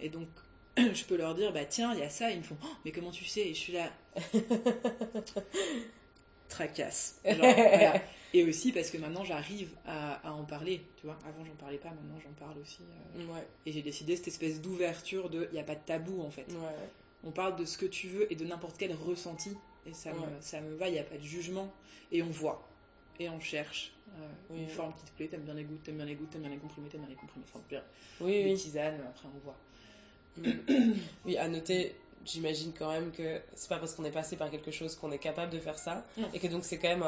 Et 0.00 0.08
donc 0.08 0.28
je 0.76 1.04
peux 1.04 1.16
leur 1.16 1.34
dire, 1.34 1.52
bah 1.52 1.64
tiens, 1.64 1.92
il 1.94 2.00
y 2.00 2.02
a 2.02 2.10
ça, 2.10 2.30
ils 2.30 2.38
me 2.38 2.42
font, 2.42 2.56
oh, 2.62 2.66
mais 2.84 2.92
comment 2.92 3.10
tu 3.10 3.24
sais? 3.24 3.40
Et 3.40 3.54
je 3.54 3.58
suis 3.58 3.72
là. 3.72 3.90
Tracasse. 6.48 7.20
Et 8.34 8.44
aussi 8.44 8.72
parce 8.72 8.90
que 8.90 8.98
maintenant 8.98 9.24
j'arrive 9.24 9.70
à, 9.86 10.32
en 10.32 10.44
parler, 10.44 10.82
tu 10.96 11.06
vois. 11.06 11.18
Avant 11.26 11.44
j'en 11.44 11.54
parlais 11.54 11.78
pas, 11.78 11.88
maintenant 11.88 12.18
j'en 12.22 12.32
parle 12.32 12.58
aussi. 12.58 12.80
Euh. 13.16 13.40
Et 13.64 13.72
j'ai 13.72 13.82
décidé 13.82 14.16
cette 14.16 14.28
espèce 14.28 14.60
d'ouverture 14.60 15.30
de, 15.30 15.48
il 15.50 15.54
n'y 15.54 15.60
a 15.60 15.64
pas 15.64 15.74
de 15.74 15.84
tabou 15.84 16.22
en 16.22 16.30
fait. 16.30 16.46
On 17.24 17.30
parle 17.30 17.56
de 17.56 17.64
ce 17.64 17.78
que 17.78 17.86
tu 17.86 18.08
veux 18.08 18.30
et 18.32 18.36
de 18.36 18.44
n'importe 18.44 18.76
quel 18.78 18.94
ressenti. 18.94 19.50
Et 19.86 19.94
ça, 19.94 20.12
me, 20.12 20.20
ça 20.40 20.60
me 20.60 20.74
va, 20.74 20.88
il 20.88 20.92
n'y 20.92 20.98
a 20.98 21.04
pas 21.04 21.16
de 21.16 21.22
jugement. 21.22 21.72
Et 22.12 22.22
on 22.22 22.28
voit. 22.28 22.68
Et 23.18 23.28
on 23.28 23.40
cherche 23.40 23.92
euh, 24.16 24.56
une 24.56 24.68
forme 24.68 24.92
qui 24.94 25.04
te 25.04 25.16
plaît. 25.16 25.26
T'aimes 25.26 25.42
bien 25.42 25.54
les 25.54 25.64
gouttes, 25.64 25.82
t'aimes 25.82 25.96
bien 25.96 26.04
les 26.04 26.14
gouttes, 26.14 26.30
t'aimes 26.30 26.42
bien 26.42 26.50
les 26.50 26.58
comprimés, 26.58 26.88
t'aimes 26.88 27.00
bien 27.00 27.10
les 27.10 27.16
comprimés. 27.16 27.44
Enfin, 27.52 27.64
bien. 27.68 27.82
Oui, 28.20 28.44
des 28.44 28.54
tisanes, 28.54 29.00
après 29.00 29.28
on 29.34 29.38
voit. 29.44 29.56
oui, 31.24 31.36
à 31.36 31.48
noter 31.48 31.96
j'imagine 32.24 32.72
quand 32.76 32.90
même 32.90 33.10
que 33.10 33.40
c'est 33.54 33.68
pas 33.68 33.78
parce 33.78 33.94
qu'on 33.94 34.04
est 34.04 34.10
passé 34.10 34.36
par 34.36 34.50
quelque 34.50 34.70
chose 34.70 34.96
qu'on 34.96 35.10
est 35.12 35.18
capable 35.18 35.52
de 35.52 35.58
faire 35.58 35.78
ça. 35.78 36.04
Et 36.34 36.38
que 36.38 36.46
donc 36.46 36.64
c'est 36.64 36.78
quand 36.78 36.88
même 36.88 37.04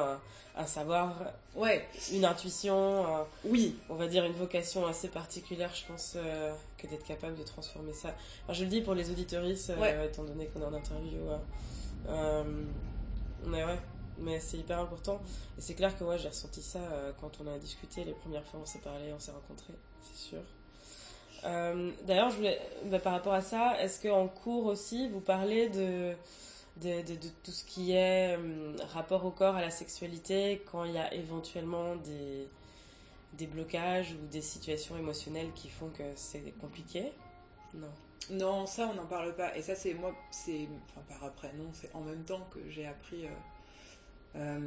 un, 0.56 0.66
savoir 0.66 1.14
ouais. 1.54 1.86
une 2.12 2.24
intuition 2.24 3.26
oui. 3.44 3.76
on 3.88 3.94
va 3.94 4.08
dire 4.08 4.24
une 4.24 4.34
vocation 4.34 4.86
assez 4.86 5.08
particulière 5.08 5.70
je 5.74 5.86
pense 5.86 6.14
euh, 6.16 6.52
que 6.76 6.86
d'être 6.86 7.06
capable 7.06 7.36
de 7.36 7.42
transformer 7.42 7.92
ça. 7.94 8.14
Je 8.48 8.64
le 8.64 8.70
dis 8.70 8.80
pour 8.82 8.94
les 8.94 9.10
auditoristes 9.10 9.70
euh, 9.70 10.06
étant 10.06 10.24
donné 10.24 10.46
qu'on 10.46 10.60
est 10.60 10.66
en 10.66 10.74
interview 10.74 11.20
euh, 12.08 12.44
mais 13.46 13.64
ouais. 13.64 13.78
Mais 14.22 14.38
c'est 14.38 14.58
hyper 14.58 14.78
important. 14.80 15.22
Et 15.56 15.62
c'est 15.62 15.74
clair 15.74 15.96
que 15.98 16.04
ouais 16.04 16.18
j'ai 16.18 16.28
ressenti 16.28 16.60
ça 16.60 16.80
quand 17.20 17.40
on 17.40 17.46
a 17.46 17.58
discuté 17.58 18.04
les 18.04 18.12
premières 18.12 18.44
fois 18.44 18.60
on 18.62 18.66
s'est 18.66 18.80
parlé 18.80 19.12
on 19.14 19.18
s'est 19.18 19.32
rencontrés 19.32 19.74
c'est 20.02 20.28
sûr 20.28 20.42
euh, 21.44 21.90
d'ailleurs, 22.06 22.30
je 22.30 22.36
voulais, 22.36 22.58
bah, 22.86 22.98
par 22.98 23.12
rapport 23.12 23.32
à 23.32 23.42
ça, 23.42 23.80
est-ce 23.80 24.00
qu'en 24.06 24.28
cours 24.28 24.66
aussi, 24.66 25.08
vous 25.08 25.20
parlez 25.20 25.68
de, 25.68 26.14
tout 27.42 27.50
ce 27.50 27.64
qui 27.64 27.92
est 27.92 28.36
euh, 28.36 28.76
rapport 28.92 29.24
au 29.24 29.30
corps, 29.30 29.56
à 29.56 29.60
la 29.60 29.70
sexualité, 29.70 30.62
quand 30.70 30.84
il 30.84 30.92
y 30.92 30.98
a 30.98 31.12
éventuellement 31.14 31.96
des, 31.96 32.48
blocages 33.46 34.12
ou 34.12 34.26
des 34.26 34.42
situations 34.42 34.98
émotionnelles 34.98 35.50
qui 35.54 35.70
font 35.70 35.88
que 35.88 36.02
c'est 36.14 36.52
compliqué? 36.60 37.12
Non. 37.72 37.88
Non, 38.30 38.66
ça 38.66 38.88
on 38.92 38.94
n'en 38.94 39.06
parle 39.06 39.34
pas. 39.34 39.56
Et 39.56 39.62
ça 39.62 39.74
c'est 39.74 39.94
moi, 39.94 40.14
c'est 40.30 40.68
enfin 40.90 41.00
par 41.08 41.24
après 41.24 41.50
non, 41.54 41.70
c'est 41.72 41.90
en 41.94 42.02
même 42.02 42.22
temps 42.22 42.46
que 42.52 42.60
j'ai 42.68 42.86
appris. 42.86 43.24
euh, 44.36 44.60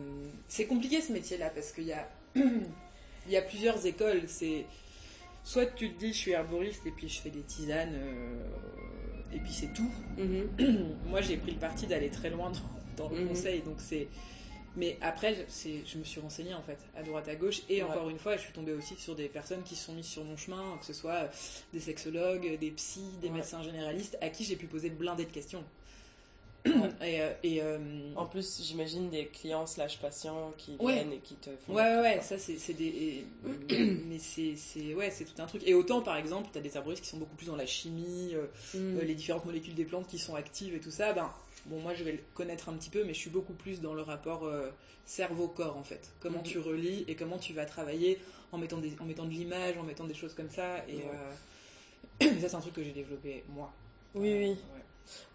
c'est 0.48 0.66
compliqué 0.66 1.02
ce 1.02 1.14
métier-là 1.14 1.52
parce 1.52 1.72
qu'il 1.72 1.84
y 1.86 1.94
a 1.94 2.10
y 3.30 3.38
a 3.38 3.42
plusieurs 3.44 3.86
écoles. 3.86 4.24
C'est 4.28 4.66
soit 5.44 5.66
tu 5.68 5.92
te 5.94 6.00
dis 6.00 6.14
je 6.14 6.18
suis 6.18 6.32
herboriste 6.32 6.86
et 6.86 6.92
puis 6.92 7.10
je 7.10 7.20
fais 7.22 7.30
des 7.30 7.42
tisanes 7.42 7.94
euh, 7.94 8.44
et 9.34 9.40
puis 9.40 9.52
c'est 9.52 9.74
tout. 9.74 9.92
Mhm. 10.18 10.96
moi 11.08 11.22
j'ai 11.22 11.38
pris 11.38 11.52
le 11.52 11.60
parti 11.60 11.88
d'aller 11.88 12.10
très 12.10 12.30
loin 12.30 12.52
dans, 12.98 13.06
dans 13.06 13.10
le 13.14 13.22
Mhm. 13.22 13.28
conseil 13.30 13.62
donc 13.62 13.78
c'est 13.80 14.08
mais 14.76 14.98
après 15.02 15.36
je 15.36 15.98
me 16.00 16.04
suis 16.04 16.20
renseignée 16.20 16.54
en 16.56 16.62
fait 16.64 16.78
à 16.98 17.04
droite 17.04 17.28
à 17.28 17.36
gauche 17.36 17.62
et 17.70 17.84
Ouais. 17.84 17.90
encore 17.90 18.10
une 18.10 18.18
fois 18.18 18.38
je 18.38 18.42
suis 18.44 18.54
tombée 18.54 18.74
aussi 18.74 18.96
sur 18.96 19.16
des 19.16 19.28
personnes 19.28 19.62
qui 19.64 19.76
se 19.76 19.86
sont 19.86 19.94
mises 19.94 20.08
sur 20.08 20.24
mon 20.24 20.36
chemin 20.38 20.78
que 20.80 20.86
ce 20.86 20.94
soit 20.94 21.30
des 21.74 21.80
sexologues 21.80 22.58
des 22.60 22.72
psys 22.72 23.02
des 23.22 23.28
Ouais. 23.28 23.36
médecins 23.36 23.62
généralistes 23.64 24.18
à 24.22 24.30
qui 24.30 24.44
j'ai 24.44 24.56
pu 24.56 24.66
poser 24.68 24.90
blindé 24.90 25.26
de 25.26 25.32
questions. 25.32 25.64
Et, 26.66 27.22
euh, 27.22 27.34
et, 27.44 27.62
euh, 27.62 27.78
En 28.16 28.26
plus, 28.26 28.62
j'imagine 28.64 29.10
des 29.10 29.26
clients 29.28 29.66
slash 29.66 30.00
patients 30.00 30.54
qui 30.58 30.78
Ouais. 30.80 30.94
viennent 30.94 31.12
et 31.14 31.20
qui 31.20 31.36
te 31.36 31.50
font. 31.58 31.74
Ouais, 31.74 31.98
ouais, 32.02 32.22
ça 32.22 32.38
c'est 32.40 32.74
des. 32.74 32.86
et- 32.86 33.26
mais 34.08 34.18
c'est 34.20 34.94
ouais, 34.94 35.10
c'est 35.12 35.26
tout 35.26 35.42
un 35.42 35.46
truc. 35.46 35.62
Et 35.66 35.74
autant, 35.74 36.02
par 36.02 36.16
exemple, 36.16 36.50
t'as 36.54 36.62
des 36.62 36.76
herboristes 36.76 37.04
qui 37.04 37.10
sont 37.10 37.18
beaucoup 37.18 37.36
plus 37.36 37.48
dans 37.48 37.56
la 37.58 37.66
chimie, 37.66 38.32
euh, 38.34 38.46
euh, 38.76 39.04
les 39.04 39.16
différentes 39.16 39.46
molécules 39.46 39.76
des 39.76 39.86
plantes 39.86 40.08
qui 40.08 40.18
sont 40.18 40.36
actives 40.36 40.74
et 40.74 40.80
tout 40.80 40.92
ça. 40.92 41.12
Ben, 41.14 41.30
bon, 41.66 41.80
moi 41.82 41.94
je 41.94 42.04
vais 42.06 42.14
le 42.14 42.20
connaître 42.34 42.70
un 42.70 42.74
petit 42.74 42.90
peu, 42.90 43.04
mais 43.04 43.14
je 43.14 43.20
suis 43.20 43.30
beaucoup 43.30 43.54
plus 43.54 43.82
dans 43.82 43.94
le 43.94 44.02
rapport 44.02 44.50
cerveau-corps 45.06 45.76
en 45.76 45.84
fait. 45.84 46.12
Comment 46.22 46.38
Mhm. 46.40 46.44
tu 46.46 46.60
relis 46.60 47.04
et 47.10 47.16
comment 47.16 47.38
tu 47.38 47.52
vas 47.54 47.66
travailler 47.66 48.20
en 48.54 48.58
mettant, 48.58 48.78
des, 48.78 48.94
en 49.02 49.06
mettant 49.06 49.26
de 49.26 49.32
l'image, 49.32 49.78
en 49.78 49.84
mettant 49.84 50.06
des 50.06 50.14
choses 50.14 50.34
comme 50.34 50.50
ça. 50.50 50.78
Et 50.88 50.96
Ouais. 52.22 52.40
ça, 52.42 52.48
c'est 52.50 52.56
un 52.56 52.62
truc 52.62 52.74
que 52.76 52.84
j'ai 52.84 52.92
développé 52.94 53.44
moi. 53.50 53.74
Oui, 54.16 54.32
oui. 54.34 54.50
ouais. 54.50 54.83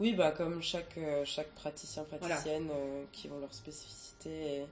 Oui, 0.00 0.12
bah 0.14 0.30
comme 0.32 0.62
chaque, 0.62 0.96
euh, 0.98 1.24
chaque 1.24 1.50
praticien, 1.54 2.04
praticienne 2.04 2.68
euh, 2.72 3.04
qui 3.12 3.28
ont 3.30 3.38
leur 3.38 3.52
spécificité. 3.52 4.30
et- 4.30 4.66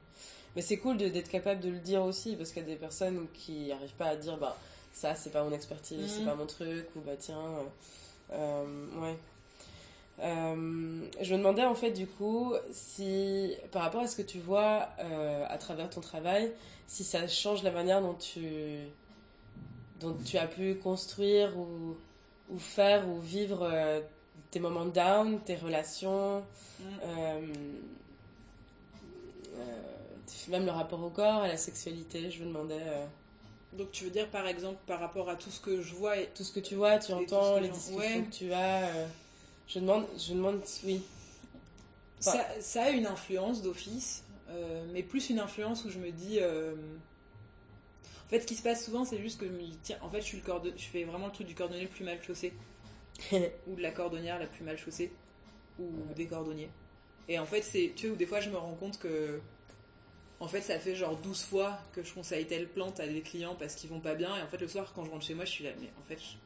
Mais 0.57 0.62
c'est 0.62 0.79
cool 0.79 0.97
d'être 0.97 1.29
capable 1.29 1.61
de 1.61 1.69
le 1.69 1.79
dire 1.79 2.03
aussi, 2.03 2.35
parce 2.37 2.50
qu'il 2.50 2.62
y 2.62 2.65
a 2.65 2.69
des 2.69 2.76
personnes 2.76 3.26
qui 3.35 3.67
n'arrivent 3.69 3.95
pas 3.99 4.07
à 4.09 4.17
dire, 4.17 4.37
bah 4.38 4.57
ça 4.93 5.15
c'est 5.15 5.31
pas 5.31 5.45
mon 5.45 5.53
expertise, 5.53 6.00
Mhm. 6.00 6.09
c'est 6.09 6.25
pas 6.25 6.35
mon 6.35 6.47
truc, 6.47 6.87
ou 6.97 7.00
bah 7.00 7.12
tiens, 7.19 7.43
euh, 8.33 8.65
ouais. 9.03 9.17
Euh, 10.19 11.03
je 11.21 11.33
me 11.35 11.38
demandais 11.38 11.65
en 11.67 11.75
fait 11.75 11.91
du 11.91 12.07
coup 12.07 12.55
si 12.73 13.55
par 13.71 13.83
rapport 13.83 14.00
à 14.00 14.07
ce 14.09 14.17
que 14.17 14.23
tu 14.23 14.38
vois 14.38 14.88
à 15.50 15.59
travers 15.59 15.91
ton 15.91 16.00
travail, 16.00 16.53
si 16.87 17.05
ça 17.05 17.29
change 17.29 17.62
la 17.62 17.71
manière 17.71 18.00
dont 18.00 18.15
tu 18.15 18.79
dont 20.00 20.17
tu 20.25 20.38
as 20.38 20.47
pu 20.47 20.75
construire 20.76 21.55
ou, 21.59 21.97
ou 22.49 22.59
faire 22.59 23.07
ou 23.09 23.19
vivre 23.21 23.71
tes 24.56 24.62
moments 24.62 24.86
down, 24.86 25.38
tes 25.44 25.56
relations, 25.56 26.42
Mm. 26.80 26.84
euh, 27.04 27.40
euh, 29.58 29.82
même 30.48 30.64
le 30.64 30.70
rapport 30.70 31.02
au 31.02 31.10
corps, 31.10 31.42
à 31.42 31.48
la 31.48 31.58
sexualité. 31.58 32.30
Je 32.30 32.42
me 32.42 32.48
demandais 32.48 32.80
euh, 32.80 33.04
Donc 33.75 33.90
tu 33.92 34.04
veux 34.04 34.10
dire 34.10 34.28
par 34.30 34.46
exemple 34.46 34.78
par 34.86 34.98
rapport 35.00 35.28
à 35.28 35.36
tout 35.36 35.50
ce 35.50 35.60
que 35.60 35.82
je 35.82 35.94
vois 35.94 36.16
et 36.16 36.28
tout 36.34 36.42
ce 36.42 36.52
que 36.52 36.60
tu 36.60 36.75
vois, 36.75 36.98
tu 36.98 37.12
entends, 37.12 37.58
les 37.60 37.68
discussions 37.68 37.98
ouais. 37.98 38.25
que 38.30 38.34
tu 38.34 38.52
as. 38.54 38.88
je 39.68 39.78
demande, 39.78 40.06
je 40.18 40.32
demande, 40.32 40.60
oui. 40.84 41.02
Ça, 42.18 42.46
ça 42.60 42.84
a 42.84 42.90
une 42.90 43.06
influence 43.06 43.60
d'office, 43.60 44.25
euh, 44.48 44.86
mais 44.92 45.02
plus 45.02 45.28
une 45.28 45.38
influence 45.38 45.84
où 45.84 45.90
je 45.90 45.98
me 45.98 46.10
dis. 46.10 46.38
euh, 46.40 46.75
En 48.25 48.28
fait, 48.30 48.40
ce 48.40 48.46
qui 48.46 48.54
se 48.56 48.62
passe 48.62 48.86
souvent, 48.86 49.04
c'est 49.04 49.20
juste 49.20 49.38
que 49.38 49.46
je 49.46 49.52
me 49.52 49.60
dis, 49.60 49.76
tiens, 49.82 49.98
en 50.00 50.08
fait, 50.08 50.20
je, 50.22 50.26
suis 50.26 50.38
le 50.38 50.42
cordon... 50.44 50.70
je 50.76 50.84
fais 50.86 51.04
vraiment 51.04 51.26
le 51.26 51.32
truc 51.32 51.46
du 51.46 51.54
cordonnier 51.54 51.82
le 51.82 51.88
plus 51.88 52.04
mal 52.04 52.18
chaussé, 52.26 52.52
ou 53.66 53.75
de 53.76 53.82
la 53.82 53.90
cordonnière 53.90 54.38
la 54.38 54.46
plus 54.46 54.64
mal 54.64 54.76
chaussée, 54.78 55.12
ou 55.78 55.90
des 56.14 56.26
cordonniers. 56.26 56.70
Et 57.28 57.38
en 57.38 57.46
fait, 57.46 57.62
c'est. 57.62 57.93
Tu 57.97 58.06
sais, 58.06 58.12
où 58.12 58.17
des 58.17 58.26
fois, 58.26 58.41
je 58.41 58.50
me 58.50 58.56
rends 58.56 58.75
compte 58.75 58.99
que. 58.99 59.41
En 60.38 60.49
fait, 60.49 60.60
ça 60.60 60.78
fait 60.78 60.95
genre 60.95 61.17
12 61.17 61.45
fois 61.45 61.78
que 61.93 62.02
je 62.02 62.12
conseille 62.12 62.47
telle 62.47 62.69
plante 62.69 63.00
à 63.00 63.06
des 63.08 63.23
clients 63.23 63.54
parce 63.54 63.75
qu'ils 63.75 63.88
vont 63.88 64.00
pas 64.00 64.14
bien, 64.14 64.36
et 64.36 64.43
en 64.43 64.47
fait, 64.47 64.58
le 64.60 64.69
soir, 64.69 64.93
quand 64.95 65.04
je 65.04 65.10
rentre 65.10 65.25
chez 65.25 65.34
moi, 65.34 65.47
je 65.47 65.50
suis 65.50 65.64
là, 65.64 65.71
mais 65.80 65.88
en 65.99 66.02
fait, 66.04 66.19
je... 66.19 66.36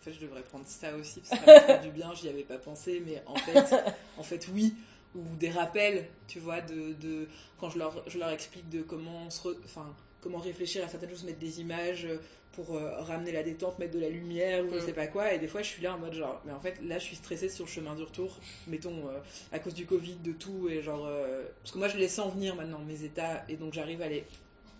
En 0.00 0.04
fait, 0.04 0.12
je 0.12 0.20
devrais 0.20 0.42
prendre 0.42 0.66
ça 0.66 0.94
aussi, 0.96 1.20
parce 1.20 1.40
que 1.40 1.46
ça 1.46 1.54
me 1.54 1.60
fait 1.60 1.78
du 1.86 1.90
bien, 1.90 2.14
j'y 2.14 2.28
avais 2.28 2.42
pas 2.42 2.58
pensé, 2.58 3.02
mais 3.06 3.22
en 3.26 3.36
fait, 3.36 3.74
en 4.18 4.22
fait, 4.22 4.48
oui. 4.52 4.74
Ou 5.14 5.22
des 5.36 5.48
rappels, 5.50 6.08
tu 6.26 6.40
vois, 6.40 6.60
de, 6.60 6.92
de 6.94 7.28
quand 7.58 7.70
je 7.70 7.78
leur, 7.78 8.02
je 8.10 8.18
leur 8.18 8.30
explique 8.30 8.68
de 8.68 8.82
comment, 8.82 9.30
se 9.30 9.48
re- 9.48 9.56
enfin, 9.64 9.94
comment 10.24 10.38
réfléchir 10.38 10.82
à 10.84 10.88
certaines 10.88 11.10
choses, 11.10 11.22
mettre 11.24 11.38
des 11.38 11.60
images 11.60 12.08
pour 12.52 12.74
euh, 12.76 13.00
ramener 13.02 13.30
la 13.32 13.42
détente, 13.42 13.78
mettre 13.78 13.92
de 13.94 14.00
la 14.00 14.08
lumière, 14.08 14.64
ou 14.64 14.70
je 14.72 14.76
Mm. 14.78 14.86
sais 14.86 14.92
pas 14.92 15.06
quoi. 15.06 15.32
Et 15.34 15.38
des 15.38 15.48
fois, 15.48 15.60
je 15.62 15.68
suis 15.68 15.82
là 15.82 15.94
en 15.94 15.98
mode 15.98 16.14
genre, 16.14 16.40
mais 16.46 16.52
en 16.52 16.60
fait, 16.60 16.76
là, 16.82 16.98
je 16.98 17.04
suis 17.04 17.16
stressée 17.16 17.48
sur 17.48 17.66
le 17.66 17.70
chemin 17.70 17.94
du 17.94 18.02
retour, 18.02 18.38
mettons, 18.66 19.08
euh, 19.08 19.18
à 19.52 19.58
cause 19.58 19.74
du 19.74 19.86
Covid, 19.86 20.16
de 20.16 20.32
tout, 20.32 20.68
et 20.70 20.82
genre. 20.82 21.04
euh, 21.06 21.44
parce 21.62 21.72
que 21.72 21.78
moi, 21.78 21.88
je 21.88 21.98
les 21.98 22.08
sens 22.08 22.32
venir 22.32 22.54
maintenant, 22.56 22.78
mes 22.80 23.04
états, 23.04 23.44
et 23.48 23.56
donc 23.56 23.72
j'arrive 23.74 24.02
à 24.02 24.08
les. 24.08 24.24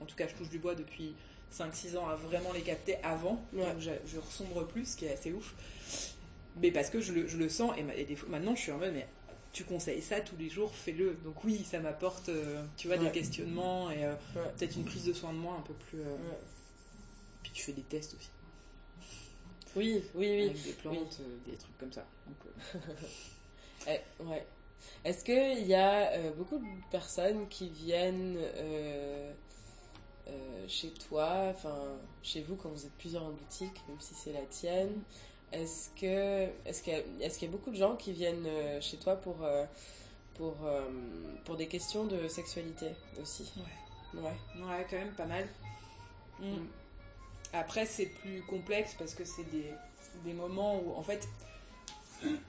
En 0.01 0.07
tout 0.07 0.17
cas, 0.17 0.27
je 0.29 0.35
touche 0.35 0.49
du 0.51 0.59
bois 0.59 0.75
depuis 0.75 1.15
5-6 1.53 1.97
ans 1.97 2.09
à 2.09 2.15
vraiment 2.17 2.53
les 2.53 2.63
capter 2.63 2.97
avant. 3.03 3.41
Ouais. 3.53 3.65
Donc, 3.65 3.81
je, 3.81 3.91
je 4.07 4.19
ressombre 4.19 4.67
plus, 4.67 4.93
ce 4.93 4.97
qui 4.97 5.05
est 5.07 5.13
assez 5.13 5.33
ouf. 5.33 5.55
Mais 6.63 6.71
parce 6.71 6.91
que 6.91 7.01
je 7.01 7.13
le, 7.13 7.27
je 7.27 7.37
le 7.37 7.49
sens, 7.49 7.73
et, 7.77 7.83
ma- 7.83 7.95
et 7.95 8.05
des 8.05 8.15
fois, 8.17 8.29
maintenant, 8.29 8.55
je 8.55 8.61
suis 8.63 8.73
en 8.73 8.79
mode, 8.79 8.93
mais 8.95 9.07
tu 9.55 9.65
conseilles 9.65 10.03
ça 10.03 10.21
tous 10.21 10.37
les 10.37 10.51
jours, 10.51 10.75
fais-le. 10.75 11.15
Donc 11.25 11.43
oui, 11.45 11.65
ça 11.65 11.81
m'apporte, 11.81 12.29
euh, 12.29 12.63
tu 12.77 12.89
vois, 12.89 12.99
Ouais. 12.99 13.05
des 13.07 13.11
questionnements 13.13 13.91
et 13.91 14.05
euh, 14.05 14.13
Ouais. 14.37 14.43
peut-être 14.59 14.77
une 14.77 14.85
prise 14.85 15.05
de 15.07 15.13
soin 15.15 15.33
de 15.33 15.39
moi 15.39 15.57
un 15.59 15.63
peu 15.63 15.73
plus. 15.75 16.01
euh, 16.01 16.15
Ouais. 16.17 16.39
Puis 17.43 17.53
tu 17.55 17.63
fais 17.63 17.73
des 17.73 17.83
tests 17.83 18.15
aussi. 18.15 18.29
Oui, 19.77 20.03
oui, 20.15 20.31
oui. 20.31 20.43
Avec 20.51 20.63
des 20.63 20.73
plantes, 20.73 21.21
des 21.47 21.57
trucs 21.57 21.79
comme 21.79 21.93
ça. 21.93 22.05
Donc, 22.27 22.83
Eh, 23.89 24.01
ouais. 24.25 24.47
Est-ce 25.05 25.25
qu'il 25.25 25.67
y 25.67 25.75
a 25.75 26.13
euh, 26.13 26.31
beaucoup 26.33 26.59
de 26.59 26.65
personnes 26.91 27.49
qui 27.49 27.69
viennent 27.71 28.37
euh, 28.39 29.33
euh, 30.29 30.65
chez 30.69 30.91
toi, 31.09 31.53
enfin 31.55 31.97
chez 32.23 32.43
vous 32.43 32.57
quand 32.57 32.71
vous 32.71 32.85
êtes 32.87 32.93
plusieurs 32.99 33.25
en 33.25 33.31
boutique, 33.33 33.75
même 33.89 34.01
si 34.01 34.15
c'est 34.15 34.33
la 34.33 34.43
tienne 34.43 35.03
Est-ce 35.55 35.89
que 36.01 36.49
est-ce 36.69 36.83
qu'il 36.83 36.93
y, 36.93 36.97
a- 37.25 37.29
y 37.29 37.49
beaucoup 37.49 37.71
de 37.71 37.77
gens 37.77 37.97
qui 37.97 38.13
viennent 38.13 38.47
euh, 38.47 38.81
chez 38.81 38.97
toi 38.97 39.17
pour 39.17 39.37
euh, 39.43 39.65
pour 40.35 40.57
euh, 40.65 40.83
pour 41.45 41.57
des 41.57 41.69
questions 41.69 42.05
de 42.05 42.27
sexualité 42.29 42.87
aussi? 43.23 43.53
Ouais. 43.57 44.21
Ouais. 44.21 44.37
Ouais, 44.65 44.87
quand 44.91 44.97
même 44.97 45.13
pas 45.15 45.27
mal. 45.27 45.47
Mm. 46.41 46.47
Mm. 46.55 46.67
Après, 47.53 47.87
c'est 47.87 48.07
plus 48.07 48.43
complexe 48.43 48.95
parce 48.99 49.15
que 49.15 49.25
c'est 49.25 49.49
des, 49.51 49.71
des 50.25 50.33
moments 50.33 50.81
où, 50.81 50.93
en 50.95 51.03
fait, 51.05 51.29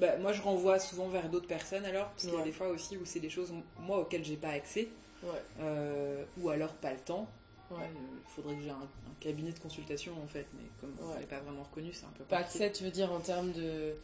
bah, 0.00 0.16
moi 0.18 0.32
je 0.32 0.42
renvoie 0.42 0.78
souvent 0.78 1.08
vers 1.08 1.28
d'autres 1.28 1.46
personnes 1.46 1.84
alors, 1.84 2.08
parce 2.10 2.24
qu'il 2.24 2.34
y 2.34 2.40
a 2.40 2.44
des 2.44 2.52
fois 2.52 2.68
aussi 2.68 2.96
où 2.96 3.04
c'est 3.04 3.20
des 3.20 3.30
choses, 3.30 3.52
moi, 3.80 3.98
auxquelles 4.00 4.24
j'ai 4.24 4.36
pas 4.36 4.50
accès, 4.50 4.88
Ouais. 5.22 5.30
euh, 5.60 6.24
ou 6.38 6.50
alors 6.50 6.72
pas 6.74 6.92
le 6.92 6.98
temps. 6.98 7.28
Ouais. 7.70 7.90
Il 7.94 8.30
faudrait 8.34 8.54
que 8.56 8.62
j'ai 8.62 8.70
un, 8.70 8.74
un 8.74 9.14
cabinet 9.20 9.50
de 9.52 9.58
consultation 9.58 10.12
en 10.22 10.26
fait, 10.26 10.46
mais 10.54 10.68
comme 10.80 10.94
on 11.00 11.12
Ouais. 11.12 11.20
n'est 11.20 11.26
pas 11.26 11.40
vraiment 11.40 11.62
reconnu, 11.64 11.90
c'est 11.92 12.04
un 12.04 12.10
peu 12.16 12.24
Pas 12.24 12.38
accès, 12.38 12.70
tu 12.72 12.84
veux 12.84 12.90
dire 12.90 13.12
en 13.12 13.20
termes 13.20 13.52
de 13.52 13.94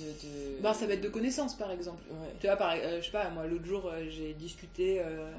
de, 0.00 0.04
de... 0.06 0.60
Bah, 0.62 0.72
ça 0.72 0.86
va 0.86 0.94
être 0.94 1.02
de 1.02 1.08
connaissances 1.10 1.54
par 1.56 1.70
exemple. 1.70 2.02
Ouais. 2.10 2.32
Tu 2.40 2.46
vois, 2.46 2.56
par, 2.56 2.72
euh, 2.74 3.00
je 3.00 3.04
sais 3.06 3.10
pas, 3.12 3.28
moi 3.30 3.46
l'autre 3.46 3.66
jour 3.66 3.86
euh, 3.86 4.04
j'ai 4.08 4.32
discuté 4.32 5.00
euh, 5.02 5.30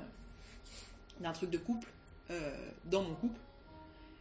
d'un 1.19 1.31
truc 1.31 1.49
de 1.49 1.57
couple 1.57 1.88
euh, 2.29 2.51
dans 2.86 3.01
mon 3.01 3.15
couple. 3.15 3.39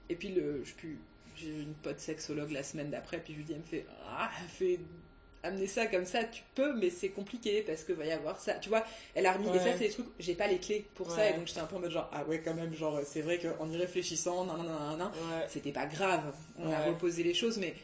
Et 0.08 0.14
puis 0.16 0.28
le, 0.28 0.64
je 0.64 0.72
puis 0.72 0.96
j'ai 1.36 1.60
une 1.60 1.74
pote 1.74 2.00
sexologue 2.00 2.50
la 2.50 2.62
semaine 2.62 2.90
d'après, 2.90 3.18
puis 3.20 3.32
je 3.34 3.38
lui 3.38 3.44
dis, 3.44 3.52
elle 3.52 3.58
me 3.58 3.64
fait, 3.64 3.84
ah, 4.08 4.30
elle 4.40 4.48
fait 4.48 4.80
amener 5.44 5.66
ça 5.66 5.87
comme 5.87 6.05
ça, 6.07 6.24
tu 6.24 6.42
peux, 6.55 6.72
mais 6.74 6.88
c'est 6.90 7.09
compliqué 7.09 7.62
parce 7.62 7.83
que 7.85 7.92
va 7.92 8.05
y 8.07 8.12
avoir 8.12 8.38
ça. 8.40 8.55
Tu 8.55 8.68
vois, 8.68 8.85
elle 9.14 9.26
a 9.26 9.33
remis, 9.33 9.48
et 9.48 9.59
ça 9.59 9.64
Ouais. 9.64 9.72
c'est 9.78 9.88
des 9.88 9.90
trucs, 9.90 10.07
j'ai 10.18 10.35
pas 10.35 10.46
les 10.46 10.59
clés 10.59 10.87
pour 10.94 11.11
ça, 11.11 11.16
Ouais. 11.18 11.31
et 11.31 11.37
donc 11.37 11.46
j'étais 11.48 11.61
un 11.61 11.66
peu 11.66 11.76
en 11.76 11.81
mode 11.81 11.90
genre, 11.90 12.09
ah 12.12 12.24
ouais, 12.24 12.40
quand 12.44 12.55
même, 12.55 12.72
genre, 12.74 13.00
c'est 13.05 13.22
vrai 13.22 13.38
qu'en 13.38 13.68
y 13.70 13.76
réfléchissant, 13.76 14.44
nan, 14.44 14.57
nan, 14.59 14.98
nan, 14.98 15.09
Ouais. 15.09 15.46
c'était 15.48 15.72
pas 15.72 15.87
grave. 15.87 16.33
On 16.59 16.66
a 16.66 16.68
Ouais. 16.81 16.88
reposé 16.90 17.22
les 17.24 17.35
choses, 17.35 17.59
mais 17.59 17.74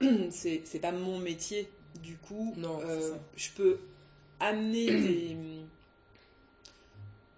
c'est 0.30 0.80
pas 0.80 0.92
mon 0.92 1.18
métier. 1.18 1.70
Du 2.02 2.16
coup, 2.18 2.54
Non, 2.56 2.80
euh, 2.84 3.14
je 3.36 3.48
peux 3.56 3.80
amener 4.38 4.86
des. 4.86 5.36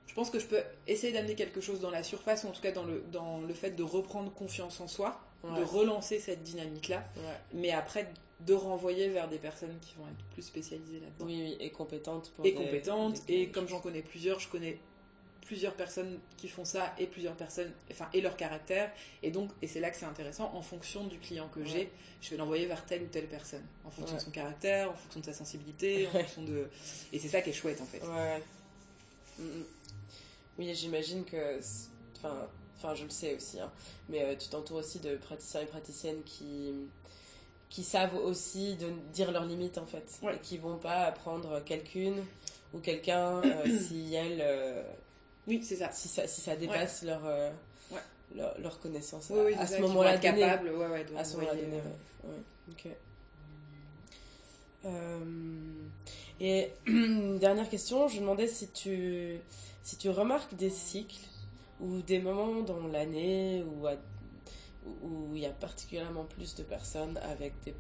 Je 0.07 0.15
pense 0.15 0.29
que 0.31 0.39
je 0.39 0.45
peux 0.47 0.61
essayer 0.87 1.13
d'amener 1.13 1.35
quelque 1.35 1.61
chose 1.63 1.81
dans 1.81 1.91
la 1.91 2.03
surface, 2.03 2.45
ou 2.45 2.49
en 2.49 2.51
tout 2.51 2.61
cas 2.61 2.73
dans 2.73 2.85
le, 2.85 3.03
dans 3.11 3.41
le 3.41 3.55
fait 3.55 3.71
de 3.71 3.83
reprendre 3.83 4.33
confiance 4.33 4.81
en 4.81 4.89
soi, 4.89 5.19
Ouais. 5.43 5.59
de 5.59 5.65
relancer 5.65 6.21
cette 6.21 6.43
dynamique-là, 6.45 7.03
Ouais. 7.17 7.23
mais 7.55 7.71
après 7.73 8.13
de 8.47 8.55
renvoyer 8.55 9.09
vers 9.09 9.29
des 9.29 9.39
personnes 9.39 9.79
qui 9.81 9.95
vont 9.97 10.07
être 10.09 10.25
plus 10.33 10.43
spécialisées 10.43 11.01
là-dedans. 11.01 11.25
Oui, 11.27 11.41
oui, 11.43 11.57
et 11.61 11.71
compétente 11.71 12.31
pour 12.35 12.45
Et 12.47 12.51
des- 12.53 12.57
compétentes, 12.57 13.25
des- 13.27 13.35
et 13.35 13.49
comme 13.51 13.69
j'en 13.69 13.81
connais 13.81 14.03
plusieurs, 14.03 14.41
je 14.41 14.49
connais 14.49 14.79
plusieurs 15.47 15.75
personnes 15.75 16.19
qui 16.37 16.49
font 16.49 16.65
ça 16.65 16.95
et 16.99 17.07
plusieurs 17.07 17.35
personnes 17.35 17.73
enfin 17.91 18.09
et 18.15 18.21
leur 18.21 18.37
caractère 18.37 18.91
et 19.25 19.31
donc 19.33 19.51
et 19.61 19.67
c'est 19.67 19.81
là 19.81 19.91
que 19.91 19.97
c'est 19.97 20.07
intéressant 20.07 20.51
en 20.55 20.63
fonction 20.63 21.05
du 21.09 21.19
client 21.19 21.49
que 21.49 21.61
Ouais. 21.61 21.67
j'ai 21.67 21.93
je 22.23 22.31
vais 22.31 22.37
l'envoyer 22.37 22.65
vers 22.67 22.87
telle 22.87 23.03
ou 23.03 23.07
telle 23.09 23.27
personne 23.27 23.65
en 23.85 23.91
fonction 23.91 24.15
Ouais. 24.15 24.21
de 24.21 24.25
son 24.25 24.31
caractère 24.31 24.91
en 24.91 24.95
fonction 24.95 25.21
de 25.21 25.25
sa 25.27 25.33
sensibilité 25.35 26.07
en 26.07 26.11
fonction 26.13 26.43
de 26.45 26.69
et 27.13 27.19
c'est 27.19 27.29
ça 27.29 27.43
qui 27.43 27.51
est 27.51 27.55
chouette 27.55 27.81
en 27.81 27.87
fait 27.87 28.01
Ouais. 28.07 28.43
Mm, 29.39 29.43
mm. 29.43 29.65
Oui, 30.59 30.75
j'imagine 30.75 31.25
que. 31.25 31.59
Enfin, 32.17 32.49
enfin, 32.77 32.95
je 32.95 33.05
le 33.05 33.11
sais 33.11 33.35
aussi, 33.35 33.59
hein, 33.59 33.73
mais 34.09 34.23
euh, 34.23 34.37
tu 34.37 34.49
t'entoures 34.49 34.77
aussi 34.79 35.01
de 35.01 35.17
praticiens 35.17 35.63
et 35.63 35.67
praticiennes 35.67 36.23
qui, 36.25 36.73
qui 37.73 37.85
savent 37.85 38.15
aussi 38.17 38.77
de 38.77 38.91
dire 39.15 39.33
leurs 39.33 39.47
limites 39.47 39.79
en 39.79 39.87
fait. 39.87 40.05
Ouais. 40.23 40.37
Et 40.37 40.39
qui 40.41 40.59
vont 40.59 40.77
pas 40.77 41.11
prendre 41.11 41.61
quelqu'une 41.61 42.23
ou 42.75 42.81
quelqu'un 42.81 43.41
euh, 43.43 43.79
si 43.89 44.15
elle. 44.15 44.41
euh, 44.43 44.83
Oui, 45.49 45.65
c'est 45.65 45.77
ça. 45.77 45.91
si, 45.91 46.07
ça, 46.09 46.27
si 46.27 46.43
ça 46.43 46.55
dépasse 46.55 47.03
leur, 47.03 47.23
euh, 47.25 47.51
Ouais. 47.91 47.99
leur, 48.37 48.59
leur 48.61 48.79
connaissance. 48.79 49.29
Oui, 49.31 49.41
oui, 49.47 49.55
à 49.59 49.67
ce 49.67 49.79
moment-là, 49.81 50.19
capable, 50.19 50.69
de 50.69 51.17
À 51.17 51.25
ce 51.25 51.37
moment-là 51.37 51.53
envoyer, 51.53 51.63
donné, 51.63 51.77
ouais. 51.79 52.31
Ouais, 52.31 52.43
ok. 52.73 52.87
Euh, 54.85 55.19
et 56.41 56.73
dernière 57.39 57.71
question, 57.71 58.07
je 58.09 58.17
me 58.17 58.21
demandais 58.21 58.49
si 58.49 58.69
tu, 58.69 59.39
si 59.83 59.97
tu 59.97 60.11
remarques 60.11 60.55
des 60.57 60.71
cycles 60.71 61.21
ou 61.81 62.03
des 62.03 62.19
moments 62.19 62.61
dans 62.61 62.87
l'année 62.89 63.65
où, 63.67 63.87
à- 63.87 63.95
où 65.03 65.31
il 65.37 65.43
y 65.43 65.47
a 65.47 65.51
particulièrement 65.51 66.25
plus 66.25 66.55
de 66.55 66.63
personnes 66.63 67.17
avec 67.19 67.53
des, 67.65 67.75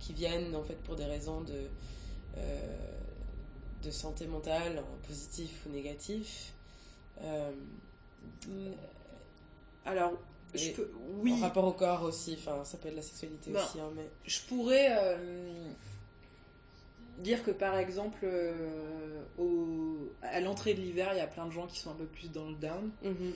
qui 0.00 0.12
viennent 0.12 0.54
en 0.56 0.62
fait 0.62 0.76
pour 0.82 0.96
des 0.96 1.04
raisons 1.04 1.40
de, 1.42 1.68
euh, 2.38 2.76
de 3.82 3.90
santé 3.90 4.26
mentale, 4.26 4.78
en 4.78 5.06
positif 5.06 5.64
ou 5.66 5.70
négatif. 5.70 6.52
Euh, 7.22 7.52
Alors, 9.84 10.12
je 10.54 10.68
Et 10.68 10.72
peux, 10.72 10.90
oui, 11.20 11.32
En 11.34 11.36
rapport 11.40 11.64
au 11.66 11.72
corps 11.72 12.02
aussi, 12.02 12.36
enfin 12.38 12.64
ça 12.64 12.78
peut 12.78 12.88
être 12.88 12.96
la 12.96 13.02
sexualité 13.02 13.50
Ben, 13.52 13.60
aussi, 13.62 13.78
hein, 13.80 13.90
mais 13.94 14.08
je 14.24 14.40
pourrais 14.48 14.88
euh, 14.98 15.68
dire 17.18 17.42
que 17.44 17.50
par 17.50 17.76
exemple, 17.78 18.20
euh, 18.24 19.22
au- 19.38 20.10
à 20.22 20.40
l'entrée 20.40 20.74
de 20.74 20.80
l'hiver, 20.80 21.10
il 21.12 21.18
y 21.18 21.20
a 21.20 21.26
plein 21.26 21.46
de 21.46 21.52
gens 21.52 21.66
qui 21.66 21.78
sont 21.78 21.90
un 21.90 21.94
peu 21.96 22.06
plus 22.06 22.30
dans 22.32 22.48
le 22.48 22.54
down, 22.56 22.90
Mhm. 23.02 23.32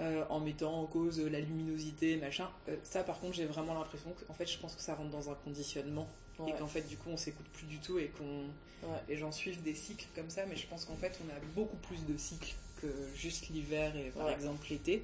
Euh, 0.00 0.24
en 0.28 0.40
mettant 0.40 0.80
en 0.82 0.86
cause 0.86 1.20
la 1.20 1.40
luminosité, 1.40 2.16
machin. 2.16 2.48
Euh, 2.68 2.76
ça, 2.84 3.02
par 3.04 3.20
contre, 3.20 3.34
j'ai 3.34 3.44
vraiment 3.46 3.74
l'impression 3.74 4.10
que, 4.12 4.24
en 4.30 4.34
fait, 4.34 4.46
je 4.46 4.58
pense 4.58 4.74
que 4.74 4.82
ça 4.82 4.94
rentre 4.94 5.10
dans 5.10 5.30
un 5.30 5.34
conditionnement 5.34 6.08
Ouais. 6.40 6.50
et 6.50 6.54
qu'en 6.54 6.66
fait, 6.66 6.82
du 6.88 6.96
coup, 6.96 7.10
on 7.10 7.16
s'écoute 7.16 7.46
plus 7.52 7.66
du 7.66 7.78
tout 7.78 7.98
et 7.98 8.08
qu'on 8.08 8.44
Ouais. 8.88 8.98
les 9.08 9.16
gens 9.16 9.30
suivent 9.32 9.62
des 9.62 9.74
cycles 9.74 10.06
comme 10.16 10.28
ça. 10.30 10.44
Mais 10.46 10.56
je 10.56 10.66
pense 10.66 10.84
qu'en 10.84 10.96
fait, 10.96 11.18
on 11.24 11.30
a 11.30 11.38
beaucoup 11.54 11.76
plus 11.76 12.04
de 12.06 12.18
cycles 12.18 12.54
que 12.82 12.88
juste 13.14 13.48
l'hiver 13.50 13.96
et 13.96 14.10
par 14.10 14.26
Ouais. 14.26 14.32
exemple 14.34 14.66
l'été. 14.68 15.02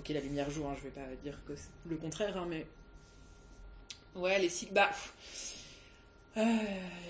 Ok, 0.00 0.08
la 0.08 0.20
lumière 0.20 0.50
joue, 0.50 0.66
hein, 0.66 0.74
je 0.78 0.82
vais 0.82 0.90
pas 0.90 1.06
dire 1.22 1.38
que 1.46 1.54
c'est 1.54 1.68
le 1.88 1.96
contraire, 1.96 2.36
hein, 2.36 2.46
mais 2.50 2.66
ouais, 4.16 4.38
les 4.40 4.48
cycles, 4.48 4.74
bah. 4.74 4.90
euh, 6.36 6.42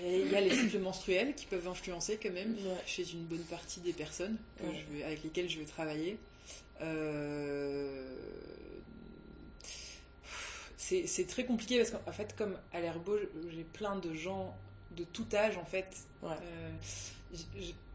Il 0.03 0.31
y 0.31 0.35
a 0.35 0.41
les 0.41 0.55
cycles 0.55 0.79
menstruels 0.79 1.33
qui 1.33 1.47
peuvent 1.47 1.67
influencer 1.67 2.19
quand 2.21 2.31
même 2.31 2.55
chez 2.85 3.11
une 3.11 3.23
bonne 3.25 3.43
partie 3.43 3.79
des 3.79 3.93
personnes 3.93 4.37
que 4.59 4.63
Ouais. 4.65 4.83
je 4.87 4.97
vais, 4.97 5.03
avec 5.03 5.23
lesquelles 5.23 5.49
je 5.49 5.57
vais 5.59 5.65
travailler. 5.65 6.17
Euh, 6.81 8.15
C'est 10.77 11.07
c'est 11.07 11.25
très 11.25 11.45
compliqué 11.45 11.77
parce 11.77 11.89
qu'en 11.91 12.11
fait, 12.11 12.35
comme 12.35 12.57
à 12.71 12.79
l'herbo, 12.79 13.17
j'ai 13.49 13.63
plein 13.63 13.95
de 13.95 14.13
gens 14.13 14.55
de 14.95 15.03
tout 15.03 15.25
âge 15.33 15.57
en 15.57 15.65
fait. 15.65 15.87
Ouais. 16.21 16.29
Euh, 16.43 16.71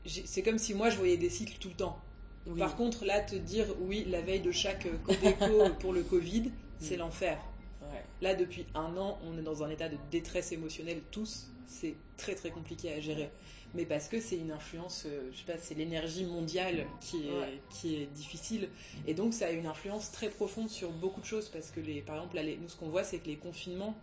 c'est 0.06 0.42
comme 0.42 0.58
si 0.58 0.74
moi 0.74 0.90
je 0.90 0.96
voyais 0.96 1.16
des 1.16 1.30
cycles 1.30 1.56
tout 1.60 1.68
le 1.68 1.74
temps. 1.74 2.00
Oui. 2.46 2.58
Par 2.58 2.74
contre, 2.76 3.04
là, 3.04 3.20
te 3.20 3.36
dire 3.36 3.66
oui, 3.80 4.04
la 4.08 4.22
veille 4.22 4.40
de 4.40 4.50
chaque 4.50 4.86
euh, 4.86 4.96
Codeco 5.04 5.70
pour 5.80 5.92
le 5.92 6.02
Covid, 6.02 6.50
c'est 6.80 6.96
Mm. 6.96 7.00
l'enfer. 7.00 7.38
Ouais. 7.82 8.02
Là, 8.22 8.34
depuis 8.34 8.66
un 8.74 8.96
an, 8.96 9.18
on 9.24 9.38
est 9.38 9.42
dans 9.42 9.62
un 9.62 9.70
état 9.70 9.88
de 9.88 9.96
détresse 10.10 10.50
émotionnelle 10.52 11.02
tous. 11.10 11.48
C'est 11.66 11.94
très 12.16 12.34
très 12.34 12.50
compliqué 12.50 12.92
à 12.92 13.00
gérer. 13.00 13.30
Mais 13.74 13.84
parce 13.84 14.08
que 14.08 14.20
c'est 14.20 14.36
une 14.36 14.50
influence, 14.50 15.04
euh, 15.06 15.30
je 15.32 15.38
sais 15.38 15.44
pas, 15.52 15.58
c'est 15.58 15.74
l'énergie 15.74 16.24
mondiale 16.24 16.86
qui 17.00 17.28
est, 17.28 17.30
Ouais. 17.32 17.60
qui 17.70 17.96
est 17.96 18.06
difficile. 18.06 18.68
Et 19.06 19.14
donc, 19.14 19.32
ça 19.32 19.46
a 19.46 19.50
une 19.50 19.66
influence 19.66 20.10
très 20.10 20.28
profonde 20.28 20.68
sur 20.68 20.90
beaucoup 20.90 21.20
de 21.20 21.26
choses. 21.26 21.48
Parce 21.48 21.70
que, 21.70 21.78
les, 21.80 22.00
par 22.02 22.16
exemple, 22.16 22.36
là, 22.36 22.42
les- 22.42 22.56
nous, 22.56 22.68
ce 22.68 22.76
qu'on 22.76 22.88
voit, 22.88 23.04
c'est 23.04 23.18
que 23.18 23.28
les 23.28 23.36
confinements, 23.36 23.94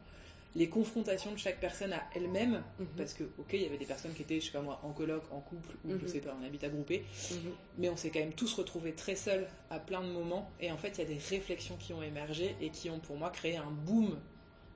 les 0.56 0.70
confrontations 0.70 1.32
de 1.34 1.38
chaque 1.38 1.60
personne 1.60 1.92
à 1.94 2.02
elle-même, 2.16 2.64
Mhm. 2.80 2.88
parce 2.98 3.14
que, 3.14 3.26
ok, 3.38 3.50
il 3.54 3.62
y 3.62 3.66
avait 3.66 3.78
des 3.78 3.86
personnes 3.86 4.14
qui 4.14 4.22
étaient, 4.24 4.40
je 4.40 4.46
sais 4.46 4.52
pas 4.54 4.62
moi, 4.62 4.80
en 4.84 4.92
coloc, 4.94 5.22
en 5.32 5.42
couple, 5.42 5.76
ou 5.86 5.90
je 5.92 5.96
Mhm. 5.96 6.08
sais 6.08 6.20
pas, 6.22 6.34
en 6.34 6.44
habitat 6.44 6.70
groupé, 6.70 7.04
Mhm. 7.32 7.52
mais 7.78 7.90
on 7.90 7.98
s'est 7.98 8.10
quand 8.10 8.20
même 8.20 8.34
tous 8.34 8.54
retrouvés 8.54 8.94
très 8.94 9.16
seuls 9.18 9.48
à 9.70 9.80
plein 9.80 10.02
de 10.02 10.08
moments. 10.10 10.50
Et 10.62 10.72
en 10.72 10.78
fait, 10.78 10.94
il 10.96 11.00
y 11.00 11.02
a 11.02 11.06
des 11.06 11.20
réflexions 11.30 11.76
qui 11.78 11.94
ont 11.94 12.02
émergé 12.02 12.56
et 12.62 12.70
qui 12.70 12.90
ont 12.90 13.00
pour 13.00 13.18
moi 13.18 13.30
créé 13.30 13.58
un 13.58 13.70
boom 13.70 14.18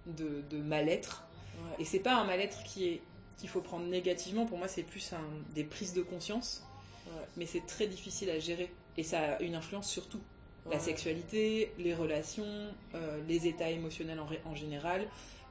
de, 0.06 0.44
de 0.50 0.58
mal-être. 0.62 1.24
Ouais. 1.58 1.76
Et 1.84 1.86
c'est 1.86 2.00
pas 2.00 2.16
un 2.20 2.26
mal-être 2.26 2.62
qui 2.64 2.88
est 2.88 3.02
qu'il 3.42 3.50
faut 3.50 3.62
prendre 3.62 3.86
négativement. 3.88 4.46
Pour 4.46 4.58
moi, 4.60 4.68
c'est 4.68 4.84
plus 4.84 5.12
un- 5.14 5.54
des 5.56 5.64
prises 5.64 5.94
de 5.94 6.04
conscience. 6.04 6.64
Ouais. 7.08 7.26
Mais 7.36 7.46
c'est 7.48 7.66
très 7.66 7.88
difficile 7.88 8.30
à 8.30 8.40
gérer. 8.40 8.72
Et 8.98 9.04
ça 9.04 9.34
a 9.36 9.42
une 9.42 9.56
influence 9.56 9.90
sur 9.90 10.08
tout. 10.08 10.22
La 10.70 10.80
sexualité, 10.80 11.74
les 11.80 11.96
relations, 11.96 12.46
euh, 12.94 13.20
les 13.28 13.48
états 13.48 13.72
émotionnels 13.72 14.20
en, 14.46 14.56
général. 14.56 15.08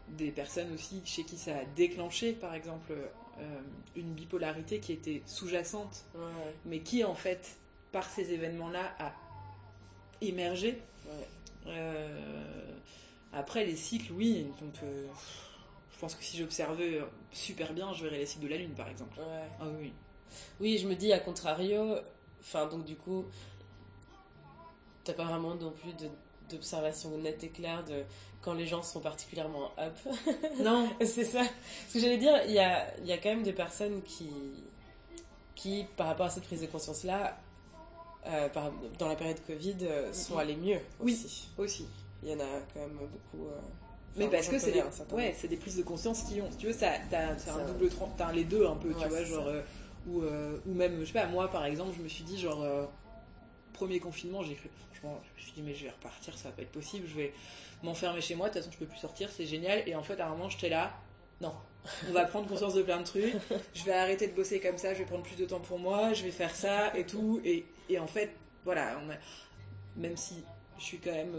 Des 0.09 0.31
personnes 0.31 0.73
aussi 0.73 1.03
chez 1.05 1.25
qui 1.25 1.37
ça 1.37 1.57
a 1.57 1.65
déclenché, 1.77 2.33
par 2.33 2.55
exemple, 2.55 2.93
euh, 2.93 3.61
une 3.97 4.13
bipolarité 4.13 4.79
qui 4.79 4.93
était 4.93 5.23
sous-jacente 5.27 6.05
Ouais. 6.15 6.55
mais 6.65 6.79
qui 6.81 7.03
en 7.03 7.17
fait, 7.17 7.57
par 7.91 8.09
ces 8.09 8.33
événements-là, 8.33 8.95
a 9.01 9.13
émergé. 10.21 10.79
Euh, 11.67 12.73
après, 13.33 13.65
les 13.67 13.77
cycles, 13.77 14.13
oui, 14.13 14.47
on 14.63 14.71
peut. 14.71 15.07
Je 16.01 16.07
pense 16.07 16.15
que 16.15 16.25
si 16.25 16.39
j'observais 16.39 17.03
super 17.31 17.75
bien, 17.75 17.93
je 17.93 18.05
verrais 18.05 18.17
les 18.17 18.25
cycles 18.25 18.45
de 18.45 18.49
la 18.49 18.57
Lune, 18.57 18.71
par 18.73 18.89
exemple. 18.89 19.19
Ouais. 19.19 19.49
Ah 19.61 19.65
oui. 19.79 19.93
Oui, 20.59 20.79
je 20.79 20.89
me 20.89 20.95
dis, 20.95 21.13
à 21.13 21.19
contrario, 21.19 21.97
enfin, 22.41 22.67
donc 22.69 22.87
du 22.87 22.97
coup, 22.97 23.27
t'as 25.05 25.13
pas 25.13 25.25
vraiment 25.25 25.55
non 25.57 25.73
plus 25.73 25.93
d'observation 26.49 27.11
nette 27.19 27.45
et 27.45 27.51
claire 27.51 27.85
de 27.85 28.05
quand 28.41 28.55
les 28.55 28.67
gens 28.67 28.83
sont 28.83 29.01
particulièrement 29.01 29.73
up. 29.79 29.95
Non, 30.63 30.89
C'est 31.05 31.25
ça. 31.25 31.43
Ce 31.89 31.93
que 31.93 32.01
j'allais 32.01 32.17
dire, 32.17 32.33
il 32.47 32.53
y 32.53 32.59
a, 32.59 32.99
y 33.01 33.13
a 33.13 33.19
quand 33.19 33.29
même 33.29 33.43
des 33.43 33.53
personnes 33.53 34.01
qui, 34.01 34.31
qui 35.55 35.85
par 35.99 36.07
rapport 36.07 36.25
à 36.27 36.31
cette 36.31 36.45
prise 36.45 36.63
de 36.63 36.67
conscience-là, 36.67 37.37
euh, 38.27 38.49
dans 38.99 39.09
la 39.09 39.17
période 39.17 39.45
Covid, 39.47 39.77
euh, 39.83 40.11
sont 40.15 40.39
allées 40.39 40.57
mieux 40.57 40.81
Oui. 40.99 41.13
aussi. 41.13 41.49
aussi. 41.59 41.87
Il 42.23 42.31
y 42.31 42.35
en 42.35 42.41
a 42.41 42.61
quand 42.73 42.81
même 42.81 42.97
beaucoup. 42.97 43.49
euh, 43.49 43.59
Mais 44.17 44.25
parce 44.31 44.47
que 44.49 44.59
c'est 44.59 44.73
des, 44.73 44.79
ouais, 45.17 45.35
c'est 45.39 45.49
des 45.49 45.57
prises 45.57 45.77
de 45.77 45.83
conscience 45.83 46.23
qui 46.25 46.41
ont. 46.41 46.51
Si 46.51 46.57
tu 46.59 46.67
veux, 46.67 46.73
ça, 46.73 46.93
t'as, 47.11 47.37
c'est 47.39 47.51
un 47.51 47.59
double 47.67 47.89
T'as 48.19 48.33
les 48.33 48.45
deux 48.45 48.67
un 48.67 48.77
peu, 48.77 48.89
tu 48.91 49.09
vois, 49.09 49.25
genre. 49.25 49.47
euh, 49.47 49.63
ou, 50.09 50.23
euh, 50.23 50.59
ou 50.67 50.75
même, 50.75 50.99
je 51.01 51.05
sais 51.07 51.13
pas, 51.13 51.27
moi 51.27 51.49
par 51.51 51.65
exemple, 51.67 51.93
je 51.97 52.03
me 52.03 52.09
suis 52.09 52.25
dit, 52.25 52.39
genre. 52.39 52.63
euh, 52.63 52.85
premier 53.73 53.99
confinement, 54.01 54.43
j'ai 54.43 54.55
cru. 54.55 54.69
Franchement, 54.93 55.21
je 55.25 55.41
me 55.41 55.43
suis 55.45 55.53
dit, 55.53 55.63
mais 55.63 55.75
je 55.75 55.85
vais 55.85 55.91
repartir, 55.91 56.37
ça 56.37 56.49
va 56.51 56.55
pas 56.57 56.63
être 56.63 56.73
possible, 56.73 57.07
je 57.09 57.15
vais 57.17 57.33
m'enfermer 57.83 58.21
chez 58.21 58.35
moi, 58.35 58.49
de 58.49 58.53
toute 58.55 58.63
façon, 58.63 58.73
je 58.73 58.79
peux 58.79 58.87
plus 58.87 58.99
sortir, 58.99 59.31
c'est 59.35 59.47
génial. 59.47 59.83
Et 59.89 59.95
en 59.95 60.03
fait, 60.03 60.21
à 60.21 60.27
un 60.27 60.31
moment, 60.31 60.51
j'étais 60.51 60.69
là. 60.69 60.93
Non, 61.41 61.53
on 62.09 62.13
va 62.13 62.27
prendre 62.27 62.47
conscience 62.47 62.75
de 62.75 62.83
plein 62.83 62.99
de 62.99 63.05
trucs. 63.05 63.33
Je 63.75 63.85
vais 63.85 63.93
arrêter 63.95 64.27
de 64.27 64.35
bosser 64.35 64.61
comme 64.61 64.77
ça, 64.77 64.93
je 64.93 64.99
vais 64.99 65.07
prendre 65.07 65.23
plus 65.23 65.37
de 65.37 65.47
temps 65.47 65.61
pour 65.61 65.79
moi, 65.79 66.13
je 66.13 66.25
vais 66.25 66.31
faire 66.31 66.55
ça 66.55 66.95
et 66.95 67.07
tout. 67.07 67.41
Et, 67.45 67.65
et 67.89 67.99
en 67.99 68.07
fait, 68.07 68.31
voilà, 68.67 69.01
on 69.03 69.09
a- 69.11 69.15
même 69.97 70.17
si 70.19 70.45
je 70.79 70.85
suis 70.85 70.99
quand 70.99 71.13
même 71.13 71.35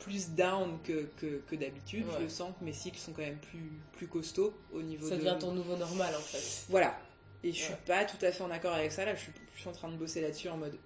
plus 0.00 0.30
down 0.30 0.78
que, 0.82 1.06
que, 1.18 1.40
que 1.48 1.54
d'habitude, 1.56 2.06
Ouais. 2.06 2.14
je 2.24 2.28
sens 2.28 2.52
que 2.58 2.64
mes 2.64 2.72
cycles 2.72 2.98
sont 2.98 3.12
quand 3.12 3.22
même 3.22 3.38
plus, 3.38 3.70
plus 3.92 4.06
costauds 4.08 4.52
au 4.72 4.82
niveau 4.82 5.08
Ça 5.08 5.14
de. 5.16 5.20
devient 5.20 5.36
ton 5.38 5.52
nouveau 5.52 5.76
normal 5.76 6.14
en 6.16 6.20
fait. 6.20 6.64
Voilà. 6.68 6.98
Et 7.44 7.52
je 7.52 7.58
suis 7.62 7.72
Ouais. 7.72 7.78
pas 7.86 8.04
tout 8.04 8.16
à 8.24 8.32
fait 8.32 8.42
en 8.42 8.50
accord 8.50 8.72
avec 8.74 8.92
ça. 8.92 9.04
Là, 9.04 9.14
je 9.14 9.20
suis, 9.20 9.32
je 9.54 9.60
suis 9.60 9.68
en 9.68 9.72
train 9.72 9.88
de 9.88 9.96
bosser 9.96 10.20
là-dessus 10.20 10.48
en 10.48 10.56
mode. 10.56 10.76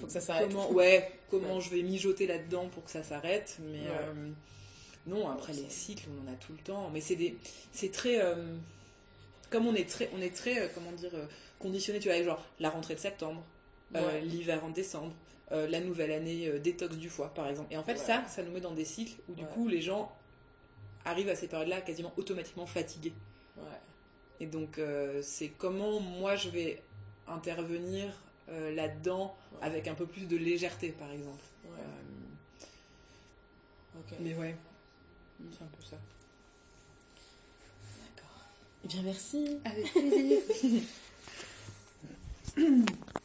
Faut 0.00 0.06
que 0.06 0.12
ça 0.12 0.20
s'arrête. 0.20 0.48
Comment, 0.48 0.70
ouais, 0.72 1.10
comment 1.30 1.56
Ouais. 1.56 1.60
je 1.60 1.70
vais 1.70 1.82
mijoter 1.82 2.26
là-dedans 2.26 2.68
pour 2.68 2.84
que 2.84 2.90
ça 2.90 3.02
s'arrête. 3.02 3.56
Mais 3.60 3.86
euh, 3.88 4.30
non, 5.06 5.28
après 5.28 5.52
les 5.52 5.68
cycles, 5.68 6.04
on 6.10 6.28
en 6.28 6.32
a 6.32 6.36
tout 6.36 6.52
le 6.52 6.58
temps. 6.58 6.90
Mais 6.92 7.00
c'est 7.00 7.16
des, 7.16 7.36
c'est 7.72 7.90
très, 7.92 8.20
euh, 8.22 8.56
comme 9.50 9.66
on 9.66 9.74
est 9.74 9.88
très, 9.88 10.08
on 10.16 10.22
est 10.22 10.34
très, 10.34 10.60
euh, 10.60 10.68
comment 10.74 10.92
dire, 10.92 11.10
conditionné. 11.58 11.98
Tu 12.00 12.08
vois, 12.08 12.22
genre 12.22 12.42
la 12.58 12.70
rentrée 12.70 12.94
de 12.94 13.00
septembre, 13.00 13.44
Ouais. 14.00 14.20
l'hiver 14.22 14.64
en 14.64 14.70
décembre, 14.70 15.12
euh, 15.52 15.66
la 15.68 15.80
nouvelle 15.80 16.12
année 16.12 16.48
euh, 16.48 16.58
détox 16.58 16.96
du 16.96 17.08
foie, 17.10 17.32
par 17.34 17.46
exemple. 17.48 17.72
Et 17.72 17.76
en 17.76 17.82
fait, 17.84 17.92
Ouais. 17.92 17.98
ça, 17.98 18.24
ça 18.28 18.42
nous 18.42 18.52
met 18.52 18.60
dans 18.60 18.72
des 18.72 18.84
cycles 18.84 19.20
où 19.28 19.34
du 19.34 19.42
Ouais. 19.42 19.48
coup, 19.52 19.68
les 19.68 19.82
gens 19.82 20.10
arrivent 21.04 21.28
à 21.28 21.36
ces 21.36 21.48
périodes-là 21.48 21.80
quasiment 21.82 22.12
automatiquement 22.16 22.66
fatigués. 22.66 23.12
Ouais. 23.56 23.64
Et 24.40 24.46
donc, 24.46 24.78
euh, 24.78 25.20
c'est 25.22 25.48
comment 25.48 26.00
moi 26.00 26.36
je 26.36 26.48
vais 26.48 26.82
intervenir 27.28 28.08
euh, 28.48 28.74
là-dedans 28.74 29.36
Ouais. 29.52 29.58
avec 29.66 29.88
un 29.88 29.94
peu 29.94 30.06
plus 30.06 30.26
de 30.26 30.36
légèreté, 30.36 30.90
par 30.90 31.10
exemple. 31.10 31.42
Ouais. 31.64 31.70
Euh, 34.00 34.16
mais 34.20 34.34
ouais, 34.34 34.56
c'est 35.52 35.62
un 35.62 35.66
peu 35.68 35.82
ça. 35.82 35.96
Eh 38.84 38.88
bien, 38.88 39.02
merci. 39.02 39.58
Avec 39.64 39.92
plaisir. 39.92 40.40